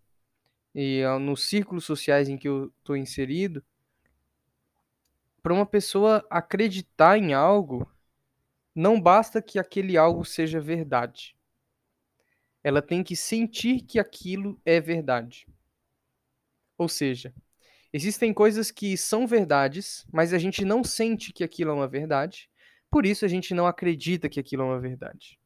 e 0.74 1.02
ah, 1.02 1.18
nos 1.18 1.48
círculos 1.48 1.84
sociais 1.84 2.28
em 2.28 2.38
que 2.38 2.48
eu 2.48 2.72
estou 2.78 2.96
inserido, 2.96 3.64
para 5.42 5.52
uma 5.52 5.66
pessoa 5.66 6.24
acreditar 6.30 7.18
em 7.18 7.34
algo, 7.34 7.90
não 8.74 9.00
basta 9.00 9.42
que 9.42 9.58
aquele 9.58 9.96
algo 9.96 10.24
seja 10.24 10.60
verdade. 10.60 11.36
Ela 12.64 12.80
tem 12.80 13.02
que 13.02 13.16
sentir 13.16 13.82
que 13.82 13.98
aquilo 13.98 14.60
é 14.64 14.80
verdade. 14.80 15.46
Ou 16.78 16.88
seja, 16.88 17.34
existem 17.92 18.32
coisas 18.32 18.70
que 18.70 18.96
são 18.96 19.26
verdades, 19.26 20.06
mas 20.12 20.32
a 20.32 20.38
gente 20.38 20.64
não 20.64 20.82
sente 20.84 21.32
que 21.32 21.44
aquilo 21.44 21.70
é 21.70 21.74
uma 21.74 21.88
verdade, 21.88 22.48
por 22.92 23.06
isso 23.06 23.24
a 23.24 23.28
gente 23.28 23.54
não 23.54 23.66
acredita 23.66 24.28
que 24.28 24.38
aquilo 24.38 24.64
é 24.64 24.66
uma 24.66 24.78
verdade. 24.78 25.40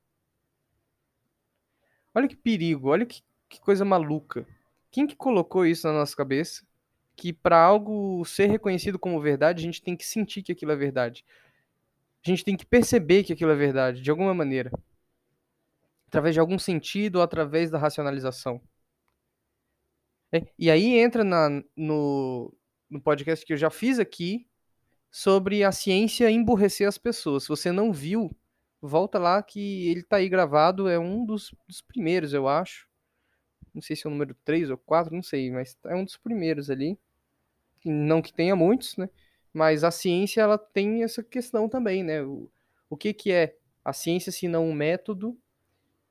Olha 2.13 2.27
que 2.27 2.35
perigo, 2.35 2.89
olha 2.89 3.07
que, 3.07 3.23
que 3.49 3.61
coisa 3.61 3.85
maluca. 3.85 4.45
Quem 4.91 5.07
que 5.07 5.15
colocou 5.15 5.65
isso 5.65 5.87
na 5.87 5.93
nossa 5.93 6.17
cabeça? 6.17 6.67
Que 7.15 7.33
para 7.33 7.63
algo 7.63 8.25
ser 8.25 8.47
reconhecido 8.51 8.99
como 8.99 9.21
verdade, 9.21 9.61
a 9.61 9.65
gente 9.65 9.81
tem 9.81 9.97
que 9.97 10.05
sentir 10.05 10.43
que 10.43 10.51
aquilo 10.51 10.73
é 10.73 10.77
verdade. 10.77 11.25
A 12.25 12.29
gente 12.29 12.45
tem 12.45 12.57
que 12.57 12.67
perceber 12.67 13.23
que 13.23 13.33
aquilo 13.33 13.53
é 13.53 13.55
verdade, 13.55 14.03
de 14.03 14.11
alguma 14.11 14.35
maneira. 14.35 14.73
Através 16.09 16.35
de 16.35 16.41
algum 16.41 16.59
sentido 16.59 17.17
ou 17.17 17.23
através 17.23 17.71
da 17.71 17.79
racionalização. 17.79 18.61
É, 20.33 20.45
e 20.59 20.69
aí 20.69 20.99
entra 20.99 21.23
na, 21.23 21.63
no, 21.77 22.53
no 22.91 23.01
podcast 23.01 23.47
que 23.47 23.53
eu 23.53 23.57
já 23.57 23.71
fiz 23.71 24.01
aqui 24.01 24.49
sobre 25.11 25.65
a 25.65 25.73
ciência 25.73 26.31
emburrecer 26.31 26.87
as 26.87 26.99
pessoas. 26.99 27.45
Se 27.45 27.49
você 27.49 27.73
não 27.73 27.93
viu, 27.93 28.31
volta 28.81 29.19
lá 29.19 29.43
que 29.43 29.89
ele 29.89 30.03
tá 30.03 30.17
aí 30.17 30.29
gravado, 30.29 30.89
é 30.89 30.99
um 30.99 31.25
dos, 31.25 31.55
dos 31.67 31.81
primeiros, 31.81 32.33
eu 32.33 32.49
acho. 32.49 32.87
Não 33.75 33.83
sei 33.83 33.95
se 33.95 34.07
é 34.07 34.09
o 34.09 34.11
número 34.11 34.35
3 34.45 34.71
ou 34.71 34.79
4, 34.79 35.15
não 35.15 35.23
sei, 35.23 35.51
mas 35.51 35.77
é 35.85 35.95
um 35.95 36.05
dos 36.05 36.17
primeiros 36.17 36.71
ali. 36.71 36.99
Não 37.85 38.23
que 38.23 38.33
tenha 38.33 38.57
muitos, 38.57 38.97
né? 38.97 39.09
Mas 39.53 39.85
a 39.85 39.91
ciência 39.91 40.41
ela 40.41 40.59
tem 40.59 41.03
essa 41.03 41.23
questão 41.23 41.69
também, 41.69 42.03
né? 42.03 42.23
O, 42.23 42.51
o 42.89 42.97
que, 42.97 43.13
que 43.13 43.33
é 43.33 43.57
a 43.85 43.93
ciência 43.93 44.33
se 44.33 44.49
não 44.49 44.69
um 44.69 44.73
método 44.73 45.39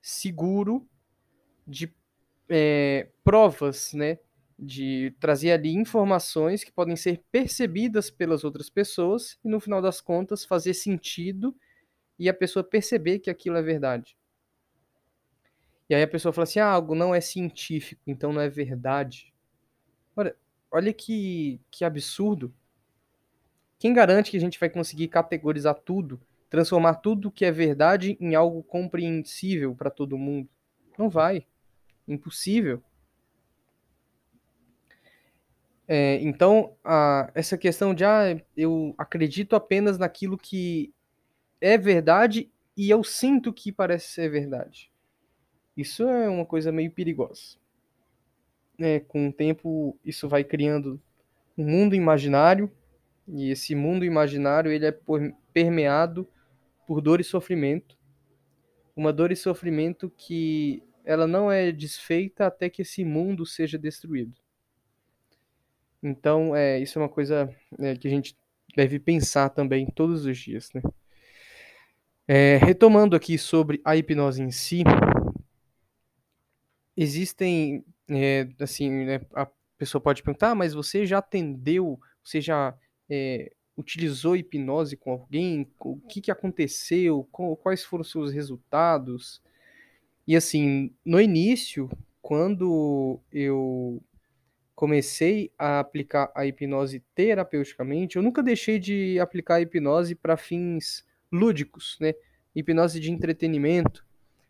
seguro 0.02 0.88
de 1.68 1.94
é, 2.48 3.10
provas, 3.24 3.94
né? 3.94 4.20
De 4.58 5.14
trazer 5.20 5.52
ali 5.52 5.74
informações 5.74 6.64
que 6.64 6.72
podem 6.72 6.96
ser 6.96 7.22
percebidas 7.32 8.10
pelas 8.10 8.44
outras 8.44 8.70
pessoas 8.70 9.38
e 9.44 9.50
no 9.50 9.60
final 9.60 9.82
das 9.82 10.00
contas 10.00 10.46
fazer 10.46 10.74
sentido 10.74 11.56
e 12.18 12.30
a 12.30 12.34
pessoa 12.34 12.64
perceber 12.64 13.20
que 13.20 13.30
aquilo 13.30 13.58
é 13.58 13.62
verdade. 13.62 14.18
E 15.90 15.94
aí 15.94 16.02
a 16.02 16.08
pessoa 16.08 16.34
fala 16.34 16.44
assim: 16.44 16.60
ah, 16.60 16.68
algo 16.68 16.96
não 16.96 17.14
é 17.14 17.22
científico, 17.22 18.02
então 18.08 18.34
não 18.34 18.42
é 18.42 18.50
verdade. 18.50 19.34
Olha, 20.16 20.36
olha 20.72 20.94
que, 20.94 21.60
que 21.70 21.86
absurdo. 21.86 22.54
Quem 23.78 23.94
garante 23.94 24.32
que 24.32 24.38
a 24.38 24.40
gente 24.40 24.60
vai 24.60 24.70
conseguir 24.70 25.10
categorizar 25.10 25.76
tudo, 25.76 26.20
transformar 26.50 26.96
tudo 26.96 27.32
que 27.32 27.46
é 27.46 27.52
verdade 27.52 28.18
em 28.20 28.34
algo 28.34 28.64
compreensível 28.64 29.76
para 29.76 29.92
todo 29.92 30.18
mundo? 30.18 30.50
Não 30.98 31.10
vai. 31.10 31.46
Impossível. 32.08 32.82
É, 35.88 36.15
então, 36.22 36.75
a, 36.84 37.32
essa 37.36 37.58
questão 37.58 37.94
de 37.94 38.04
ah, 38.04 38.39
eu 38.58 38.96
acredito 38.98 39.56
apenas 39.56 39.98
naquilo 39.98 40.38
que 40.38 40.94
é 41.62 41.77
verdade 41.77 42.51
e 42.75 42.89
eu 42.89 43.04
sinto 43.04 43.54
que 43.54 43.72
parece 43.72 44.08
ser 44.08 44.30
verdade. 44.30 44.92
Isso 45.77 46.04
é 46.04 46.30
uma 46.30 46.46
coisa 46.46 46.72
meio 46.72 46.92
perigosa. 46.92 47.57
É, 48.79 49.00
com 49.00 49.29
o 49.29 49.33
tempo, 49.33 49.98
isso 50.03 50.27
vai 50.27 50.44
criando 50.44 51.01
um 51.57 51.66
mundo 51.66 51.96
imaginário, 51.96 52.70
e 53.27 53.50
esse 53.50 53.74
mundo 53.74 54.03
imaginário 54.03 54.72
ele 54.72 54.86
é 54.86 55.00
permeado 55.53 56.27
por 56.86 57.01
dor 57.01 57.20
e 57.20 57.24
sofrimento. 57.24 57.98
Uma 58.96 59.12
dor 59.12 59.31
e 59.31 59.36
sofrimento 59.36 60.12
que 60.18 60.83
ela 61.03 61.27
não 61.27 61.51
é 61.51 61.72
desfeita 61.72 62.48
até 62.48 62.70
que 62.70 62.81
esse 62.81 63.03
mundo 63.05 63.46
seja 63.46 63.77
destruído. 63.77 64.45
Então, 66.05 66.55
é, 66.55 66.79
isso 66.79 67.00
é 67.00 67.01
uma 67.01 67.09
coisa 67.09 67.50
é, 67.79 67.96
que 67.96 68.07
a 68.07 68.11
gente 68.11 68.37
deve 68.75 69.00
pensar 69.00 69.50
também 69.50 69.87
todos 69.87 70.24
os 70.24 70.37
dias, 70.37 70.70
né? 70.72 70.81
É, 72.27 72.57
retomando 72.57 73.15
aqui 73.15 73.39
sobre 73.39 73.81
a 73.83 73.96
hipnose 73.96 74.41
em 74.41 74.51
si, 74.51 74.83
existem, 76.96 77.83
é, 78.07 78.48
assim, 78.59 78.89
né, 78.89 79.22
a 79.33 79.48
pessoa 79.79 80.00
pode 80.00 80.22
perguntar, 80.22 80.51
ah, 80.51 80.55
mas 80.55 80.75
você 80.75 81.07
já 81.07 81.18
atendeu, 81.18 82.00
você 82.24 82.39
já 82.39 82.75
é, 83.09 83.51
utilizou 83.75 84.35
hipnose 84.35 84.96
com 84.96 85.11
alguém? 85.11 85.68
O 85.79 86.00
que, 86.01 86.22
que 86.22 86.31
aconteceu? 86.31 87.27
Quais 87.63 87.83
foram 87.83 88.03
os 88.03 88.11
seus 88.11 88.31
resultados? 88.31 89.41
E 90.27 90.35
assim, 90.35 90.94
no 91.03 91.20
início, 91.20 91.89
quando 92.22 93.20
eu 93.31 94.03
comecei 94.75 95.51
a 95.57 95.79
aplicar 95.79 96.31
a 96.35 96.46
hipnose 96.46 97.01
terapeuticamente, 97.16 98.18
eu 98.18 98.24
nunca 98.24 98.44
deixei 98.44 98.77
de 98.79 99.20
aplicar 99.20 99.55
a 99.55 99.61
hipnose 99.61 100.16
para 100.16 100.38
fins 100.38 101.05
lúdicos, 101.31 101.98
né? 102.01 102.14
Hipnose 102.55 103.00
de 103.00 103.11
entretenimento. 103.11 104.05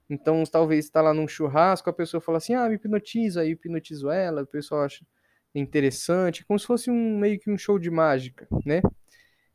Então, 0.09 0.43
talvez 0.45 0.85
está 0.85 1.01
lá 1.01 1.13
num 1.13 1.27
churrasco, 1.27 1.89
a 1.89 1.93
pessoa 1.93 2.21
fala 2.21 2.37
assim: 2.39 2.55
"Ah, 2.55 2.69
me 2.69 2.75
hipnotiza", 2.75 3.41
aí 3.41 3.51
hipnotizo 3.51 4.09
ela, 4.11 4.43
o 4.43 4.47
pessoal 4.47 4.83
acha 4.83 5.05
interessante, 5.53 6.45
como 6.45 6.59
se 6.59 6.65
fosse 6.67 6.91
um 6.91 7.17
meio 7.19 7.39
que 7.39 7.49
um 7.51 7.57
show 7.57 7.79
de 7.79 7.89
mágica, 7.91 8.47
né? 8.65 8.81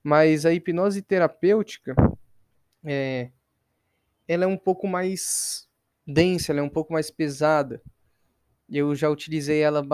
Mas 0.03 0.47
a 0.47 0.53
hipnose 0.53 1.03
terapêutica 1.03 1.95
é 2.85 3.31
ela 4.29 4.45
é 4.45 4.47
um 4.47 4.57
pouco 4.57 4.87
mais 4.89 5.69
densa, 6.07 6.53
ela 6.53 6.61
é 6.61 6.63
um 6.63 6.69
pouco 6.69 6.93
mais 6.93 7.11
pesada. 7.11 7.83
Eu 8.71 8.95
já 8.95 9.11
utilizei 9.11 9.61
ela 9.61 9.85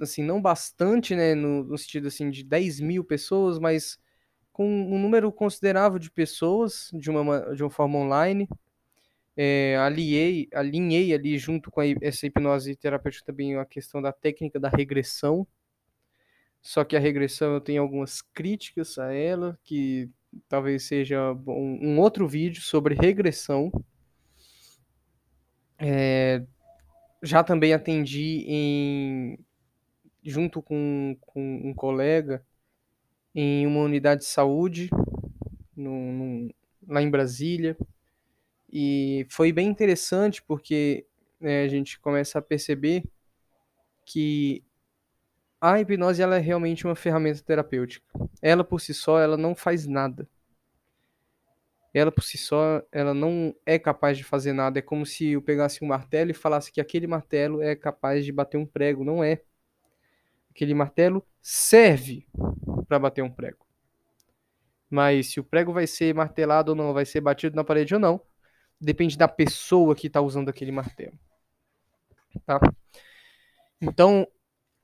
assim, 0.00 0.22
não 0.22 0.42
bastante, 0.42 1.14
né, 1.14 1.34
no, 1.34 1.64
no 1.64 1.78
sentido 1.78 2.08
assim 2.08 2.30
de 2.30 2.42
10 2.42 2.80
mil 2.80 3.04
pessoas, 3.04 3.58
mas 3.58 3.98
com 4.52 4.66
um 4.68 4.98
número 4.98 5.32
considerável 5.32 5.98
de 5.98 6.10
pessoas 6.10 6.90
de 6.92 7.10
uma, 7.10 7.54
de 7.54 7.62
uma 7.62 7.70
forma 7.70 7.98
online. 7.98 8.48
É, 9.36 9.76
aliei, 9.78 10.48
alinhei 10.54 11.12
ali 11.12 11.36
junto 11.38 11.70
com 11.70 11.80
a, 11.80 11.84
essa 12.00 12.26
hipnose 12.26 12.76
terapêutica 12.76 13.26
também 13.26 13.56
a 13.56 13.64
questão 13.64 14.00
da 14.00 14.12
técnica 14.12 14.60
da 14.60 14.68
regressão. 14.68 15.46
Só 16.62 16.84
que 16.84 16.96
a 16.96 17.00
regressão 17.00 17.52
eu 17.52 17.60
tenho 17.60 17.82
algumas 17.82 18.22
críticas 18.22 18.96
a 18.96 19.12
ela, 19.12 19.58
que 19.64 20.08
talvez 20.48 20.84
seja 20.84 21.32
um, 21.46 21.78
um 21.82 21.98
outro 22.00 22.26
vídeo 22.26 22.62
sobre 22.62 22.94
regressão. 22.94 23.70
É, 25.78 26.42
já 27.24 27.42
também 27.42 27.72
atendi 27.72 28.44
em 28.46 29.38
junto 30.22 30.62
com, 30.62 31.16
com 31.20 31.42
um 31.64 31.74
colega 31.74 32.44
em 33.34 33.66
uma 33.66 33.80
unidade 33.80 34.22
de 34.22 34.26
saúde 34.26 34.88
no, 35.76 36.12
no, 36.12 36.54
lá 36.88 37.02
em 37.02 37.10
Brasília. 37.10 37.76
E 38.72 39.26
foi 39.30 39.52
bem 39.52 39.68
interessante 39.68 40.42
porque 40.42 41.06
né, 41.40 41.62
a 41.64 41.68
gente 41.68 41.98
começa 42.00 42.38
a 42.38 42.42
perceber 42.42 43.04
que 44.04 44.64
a 45.60 45.80
hipnose 45.80 46.22
ela 46.22 46.36
é 46.36 46.40
realmente 46.40 46.86
uma 46.86 46.94
ferramenta 46.94 47.42
terapêutica. 47.42 48.06
Ela 48.40 48.64
por 48.64 48.80
si 48.80 48.94
só, 48.94 49.18
ela 49.18 49.36
não 49.36 49.54
faz 49.54 49.86
nada. 49.86 50.28
Ela 51.94 52.10
por 52.10 52.24
si 52.24 52.36
só, 52.36 52.82
ela 52.90 53.14
não 53.14 53.54
é 53.64 53.78
capaz 53.78 54.18
de 54.18 54.24
fazer 54.24 54.52
nada. 54.52 54.80
É 54.80 54.82
como 54.82 55.06
se 55.06 55.30
eu 55.30 55.40
pegasse 55.40 55.84
um 55.84 55.86
martelo 55.86 56.32
e 56.32 56.34
falasse 56.34 56.72
que 56.72 56.80
aquele 56.80 57.06
martelo 57.06 57.62
é 57.62 57.76
capaz 57.76 58.24
de 58.24 58.32
bater 58.32 58.58
um 58.58 58.66
prego. 58.66 59.04
Não 59.04 59.22
é. 59.22 59.40
Aquele 60.50 60.74
martelo 60.74 61.24
serve 61.40 62.26
para 62.88 62.98
bater 62.98 63.22
um 63.22 63.30
prego. 63.30 63.64
Mas 64.90 65.28
se 65.28 65.38
o 65.38 65.44
prego 65.44 65.72
vai 65.72 65.86
ser 65.86 66.12
martelado 66.14 66.72
ou 66.72 66.76
não, 66.76 66.92
vai 66.92 67.06
ser 67.06 67.20
batido 67.20 67.54
na 67.54 67.62
parede 67.62 67.94
ou 67.94 68.00
não, 68.00 68.20
depende 68.80 69.16
da 69.16 69.28
pessoa 69.28 69.94
que 69.94 70.08
está 70.08 70.20
usando 70.20 70.48
aquele 70.48 70.72
martelo. 70.72 71.18
Tá? 72.44 72.60
Então, 73.80 74.26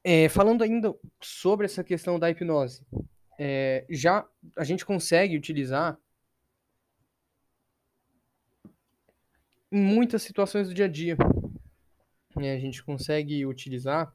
é, 0.05 0.29
falando 0.29 0.63
ainda 0.63 0.95
sobre 1.21 1.67
essa 1.67 1.83
questão 1.83 2.19
da 2.19 2.31
hipnose, 2.31 2.87
é, 3.39 3.85
já 3.91 4.27
a 4.57 4.65
gente 4.65 4.85
consegue 4.87 5.37
utilizar 5.37 5.99
em 9.71 9.81
muitas 9.81 10.23
situações 10.23 10.69
do 10.69 10.75
dia 10.75 10.87
a 10.87 10.89
dia. 10.89 11.17
a 12.37 12.59
gente 12.59 12.83
consegue 12.83 13.47
utilizar 13.47 14.13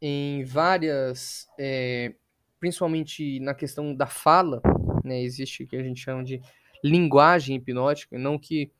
em 0.00 0.44
várias, 0.44 1.46
é, 1.58 2.14
principalmente 2.58 3.40
na 3.40 3.54
questão 3.54 3.94
da 3.94 4.06
fala, 4.06 4.62
né, 5.04 5.20
existe 5.22 5.64
o 5.64 5.66
que 5.66 5.76
a 5.76 5.82
gente 5.82 6.00
chama 6.00 6.24
de 6.24 6.40
linguagem 6.82 7.56
hipnótica, 7.56 8.18
não 8.18 8.38
que, 8.38 8.72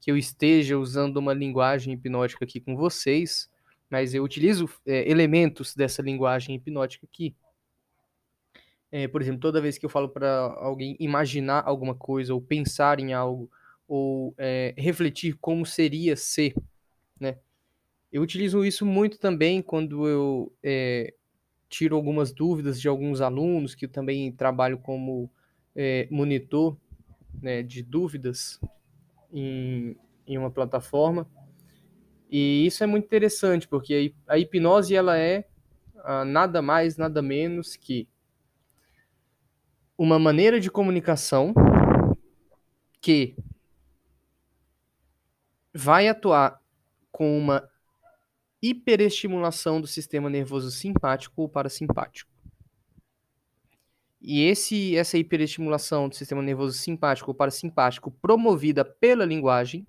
que 0.00 0.10
eu 0.10 0.16
esteja 0.16 0.78
usando 0.78 1.18
uma 1.18 1.32
linguagem 1.32 1.94
hipnótica 1.94 2.44
aqui 2.44 2.60
com 2.60 2.76
vocês, 2.76 3.48
mas 3.88 4.14
eu 4.14 4.24
utilizo 4.24 4.68
é, 4.86 5.08
elementos 5.08 5.74
dessa 5.74 6.02
linguagem 6.02 6.56
hipnótica 6.56 7.06
aqui. 7.06 7.34
É, 8.90 9.06
por 9.08 9.20
exemplo, 9.20 9.40
toda 9.40 9.60
vez 9.60 9.76
que 9.76 9.84
eu 9.84 9.90
falo 9.90 10.08
para 10.08 10.40
alguém 10.58 10.96
imaginar 10.98 11.62
alguma 11.66 11.94
coisa, 11.94 12.32
ou 12.32 12.40
pensar 12.40 12.98
em 12.98 13.12
algo, 13.12 13.50
ou 13.86 14.34
é, 14.38 14.74
refletir 14.76 15.36
como 15.40 15.64
seria 15.66 16.16
ser, 16.16 16.54
né? 17.18 17.38
Eu 18.12 18.22
utilizo 18.22 18.64
isso 18.64 18.86
muito 18.86 19.18
também 19.18 19.60
quando 19.60 20.08
eu 20.08 20.52
é, 20.62 21.12
tiro 21.68 21.96
algumas 21.96 22.32
dúvidas 22.32 22.80
de 22.80 22.88
alguns 22.88 23.20
alunos, 23.20 23.74
que 23.74 23.88
também 23.88 24.30
trabalho 24.30 24.78
como 24.78 25.28
é, 25.74 26.06
monitor 26.10 26.76
né, 27.42 27.62
de 27.62 27.82
dúvidas 27.82 28.60
em, 29.32 29.96
em 30.26 30.38
uma 30.38 30.50
plataforma. 30.50 31.28
E 32.30 32.64
isso 32.66 32.82
é 32.84 32.86
muito 32.86 33.04
interessante, 33.04 33.66
porque 33.66 34.14
a 34.26 34.38
hipnose 34.38 34.94
ela 34.94 35.18
é 35.18 35.44
ah, 36.04 36.24
nada 36.24 36.60
mais, 36.60 36.96
nada 36.96 37.20
menos 37.20 37.76
que 37.76 38.08
uma 39.96 40.18
maneira 40.18 40.60
de 40.60 40.70
comunicação 40.70 41.54
que 43.00 43.36
vai 45.74 46.06
atuar 46.06 46.60
com 47.10 47.36
uma 47.36 47.68
hiperestimulação 48.62 49.80
do 49.80 49.86
sistema 49.86 50.30
nervoso 50.30 50.70
simpático 50.70 51.42
ou 51.42 51.48
parasimpático. 51.48 52.32
E 54.20 54.42
esse, 54.44 54.96
essa 54.96 55.18
hiperestimulação 55.18 56.08
do 56.08 56.14
sistema 56.14 56.40
nervoso 56.40 56.78
simpático 56.78 57.30
ou 57.30 57.34
parasimpático 57.34 58.10
promovida 58.10 58.82
pela 58.82 59.24
linguagem 59.24 59.84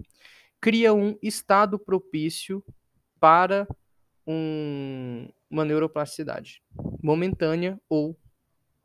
cria 0.60 0.94
um 0.94 1.18
estado 1.22 1.80
propício 1.80 2.62
para 3.18 3.66
um, 4.28 5.30
uma 5.50 5.64
neuroplasticidade 5.64 6.62
momentânea 7.02 7.80
ou 7.88 8.18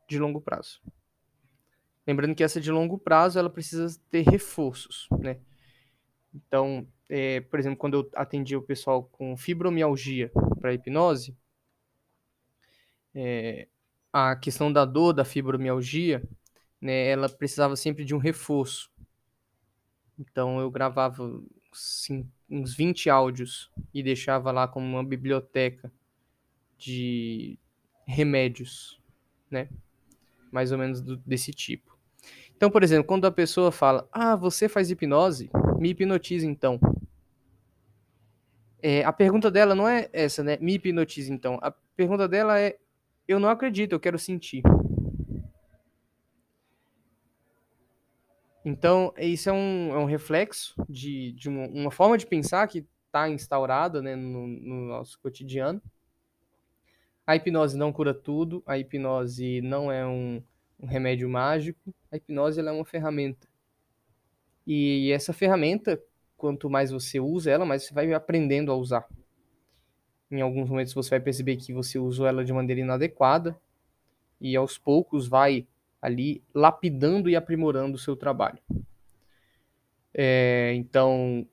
de 0.07 0.17
longo 0.19 0.39
prazo. 0.39 0.79
Lembrando 2.07 2.33
que 2.33 2.43
essa 2.43 2.61
de 2.61 2.71
longo 2.71 2.97
prazo 2.97 3.37
ela 3.37 3.49
precisa 3.49 3.99
ter 4.09 4.21
reforços, 4.21 5.07
né? 5.19 5.39
Então, 6.33 6.87
é, 7.09 7.41
por 7.41 7.59
exemplo, 7.59 7.77
quando 7.77 7.95
eu 7.95 8.09
atendia 8.15 8.57
o 8.57 8.61
pessoal 8.61 9.03
com 9.03 9.35
fibromialgia 9.35 10.31
para 10.59 10.73
hipnose, 10.73 11.35
é, 13.13 13.67
a 14.11 14.35
questão 14.35 14.71
da 14.71 14.85
dor 14.85 15.13
da 15.13 15.25
fibromialgia, 15.25 16.23
né, 16.79 17.07
ela 17.09 17.29
precisava 17.29 17.75
sempre 17.75 18.05
de 18.05 18.15
um 18.15 18.17
reforço. 18.17 18.89
Então 20.17 20.59
eu 20.59 20.69
gravava 20.69 21.41
sim, 21.73 22.29
uns 22.49 22.75
20 22.75 23.09
áudios 23.09 23.71
e 23.93 24.03
deixava 24.03 24.51
lá 24.51 24.67
como 24.67 24.85
uma 24.85 25.03
biblioteca 25.03 25.91
de 26.77 27.57
remédios, 28.07 29.01
né? 29.49 29.69
Mais 30.51 30.71
ou 30.71 30.77
menos 30.77 31.01
do, 31.01 31.17
desse 31.17 31.51
tipo. 31.51 31.97
Então, 32.55 32.69
por 32.71 32.83
exemplo, 32.83 33.05
quando 33.05 33.25
a 33.25 33.31
pessoa 33.31 33.71
fala: 33.71 34.07
"Ah, 34.11 34.35
você 34.35 34.69
faz 34.69 34.91
hipnose? 34.91 35.49
Me 35.81 35.89
hipnotize 35.89 36.45
então". 36.45 36.79
É, 38.83 39.03
a 39.03 39.11
pergunta 39.11 39.49
dela 39.49 39.73
não 39.73 39.87
é 39.87 40.07
essa, 40.13 40.43
né? 40.43 40.55
Me 40.61 40.75
hipnotize 40.75 41.33
então. 41.33 41.57
A 41.59 41.71
pergunta 41.95 42.27
dela 42.27 42.59
é: 42.59 42.77
eu 43.27 43.39
não 43.39 43.49
acredito, 43.49 43.93
eu 43.93 43.99
quero 43.99 44.19
sentir. 44.19 44.61
Então, 48.63 49.11
isso 49.17 49.49
é 49.49 49.53
um, 49.53 49.91
é 49.95 49.97
um 49.97 50.05
reflexo 50.05 50.75
de, 50.87 51.31
de 51.31 51.49
uma, 51.49 51.65
uma 51.69 51.91
forma 51.91 52.15
de 52.15 52.27
pensar 52.27 52.67
que 52.67 52.85
está 53.07 53.27
instaurada 53.27 54.03
né, 54.03 54.15
no, 54.15 54.45
no 54.45 54.85
nosso 54.85 55.19
cotidiano. 55.19 55.81
A 57.25 57.35
hipnose 57.35 57.75
não 57.75 57.91
cura 57.91 58.13
tudo, 58.13 58.61
a 58.67 58.77
hipnose 58.77 59.61
não 59.61 59.91
é 59.91 60.05
um, 60.05 60.43
um 60.79 60.85
remédio 60.85 61.27
mágico, 61.27 61.91
a 62.11 62.17
hipnose 62.17 62.59
é 62.59 62.71
uma 62.71 62.85
ferramenta. 62.85 63.50
E 64.65 65.11
essa 65.11 65.33
ferramenta, 65.33 66.01
quanto 66.37 66.69
mais 66.69 66.91
você 66.91 67.19
usa 67.19 67.51
ela, 67.51 67.65
mais 67.65 67.83
você 67.83 67.93
vai 67.93 68.11
aprendendo 68.13 68.71
a 68.71 68.75
usar. 68.75 69.07
Em 70.29 70.41
alguns 70.41 70.69
momentos 70.69 70.93
você 70.93 71.09
vai 71.09 71.19
perceber 71.19 71.57
que 71.57 71.73
você 71.73 71.99
usou 71.99 72.25
ela 72.25 72.45
de 72.45 72.53
maneira 72.53 72.81
inadequada 72.81 73.59
e 74.39 74.55
aos 74.55 74.77
poucos 74.77 75.27
vai 75.27 75.67
ali 76.01 76.41
lapidando 76.53 77.29
e 77.29 77.35
aprimorando 77.35 77.95
o 77.95 77.99
seu 77.99 78.15
trabalho. 78.15 78.59
É, 80.13 80.73
então, 80.75 81.45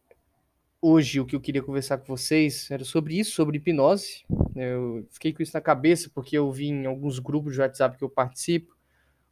hoje 0.81 1.21
o 1.21 1.27
que 1.27 1.37
eu 1.37 1.41
queria 1.41 1.63
conversar 1.63 1.99
com 1.99 2.07
vocês 2.07 2.71
era 2.71 2.85
sobre 2.85 3.19
isso, 3.19 3.33
sobre 3.33 3.59
hipnose. 3.59 4.25
Eu 4.55 5.07
fiquei 5.11 5.33
com 5.33 5.43
isso 5.43 5.53
na 5.55 5.61
cabeça 5.61 6.11
porque 6.15 6.39
eu 6.39 6.51
vi 6.51 6.69
em 6.69 6.87
alguns 6.87 7.19
grupos 7.19 7.55
de 7.55 7.61
WhatsApp 7.61 7.99
que 7.99 8.05
eu 8.05 8.09
participo 8.09 8.78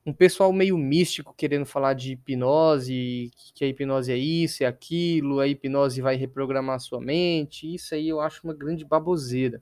um 0.06 0.12
pessoal 0.12 0.52
meio 0.52 0.78
místico 0.78 1.34
querendo 1.36 1.66
falar 1.66 1.92
de 1.94 2.12
hipnose, 2.12 3.32
que 3.52 3.64
a 3.64 3.68
hipnose 3.68 4.12
é 4.12 4.16
isso, 4.16 4.62
é 4.62 4.66
aquilo, 4.66 5.40
a 5.40 5.48
hipnose 5.48 6.00
vai 6.00 6.14
reprogramar 6.14 6.78
sua 6.78 7.00
mente. 7.00 7.74
Isso 7.74 7.92
aí 7.92 8.08
eu 8.08 8.20
acho 8.20 8.40
uma 8.44 8.54
grande 8.54 8.84
baboseira. 8.84 9.60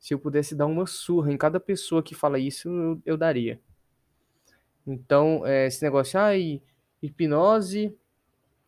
Se 0.00 0.12
eu 0.12 0.18
pudesse 0.18 0.56
dar 0.56 0.66
uma 0.66 0.84
surra 0.84 1.32
em 1.32 1.36
cada 1.36 1.60
pessoa 1.60 2.02
que 2.02 2.12
fala 2.12 2.40
isso, 2.40 2.68
eu, 2.68 3.00
eu 3.06 3.16
daria. 3.16 3.60
Então, 4.84 5.46
é, 5.46 5.68
esse 5.68 5.82
negócio, 5.82 6.18
ah, 6.18 6.32
hipnose 7.00 7.96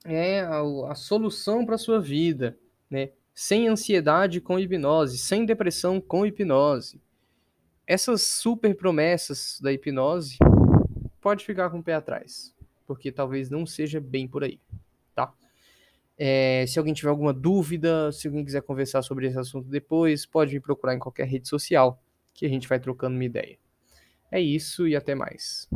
é 0.04 0.40
a, 0.42 0.60
a 0.90 0.94
solução 0.94 1.66
para 1.66 1.74
a 1.74 1.78
sua 1.78 2.00
vida, 2.00 2.56
né? 2.88 3.10
Sem 3.34 3.66
ansiedade 3.66 4.40
com 4.40 4.58
hipnose, 4.58 5.18
sem 5.18 5.44
depressão 5.44 6.00
com 6.00 6.24
hipnose. 6.24 7.00
Essas 7.84 8.22
super 8.22 8.76
promessas 8.76 9.58
da 9.60 9.72
hipnose 9.72 10.38
pode 11.28 11.44
ficar 11.44 11.68
com 11.68 11.80
o 11.80 11.82
pé 11.82 11.92
atrás, 11.92 12.54
porque 12.86 13.12
talvez 13.12 13.50
não 13.50 13.66
seja 13.66 14.00
bem 14.00 14.26
por 14.26 14.42
aí, 14.42 14.58
tá? 15.14 15.30
É, 16.16 16.64
se 16.66 16.78
alguém 16.78 16.94
tiver 16.94 17.10
alguma 17.10 17.34
dúvida, 17.34 18.10
se 18.12 18.26
alguém 18.26 18.42
quiser 18.42 18.62
conversar 18.62 19.02
sobre 19.02 19.26
esse 19.26 19.38
assunto 19.38 19.68
depois, 19.68 20.24
pode 20.24 20.54
me 20.54 20.60
procurar 20.60 20.94
em 20.94 20.98
qualquer 20.98 21.26
rede 21.26 21.46
social, 21.46 22.02
que 22.32 22.46
a 22.46 22.48
gente 22.48 22.66
vai 22.66 22.80
trocando 22.80 23.14
uma 23.14 23.24
ideia. 23.26 23.58
É 24.32 24.40
isso 24.40 24.88
e 24.88 24.96
até 24.96 25.14
mais. 25.14 25.68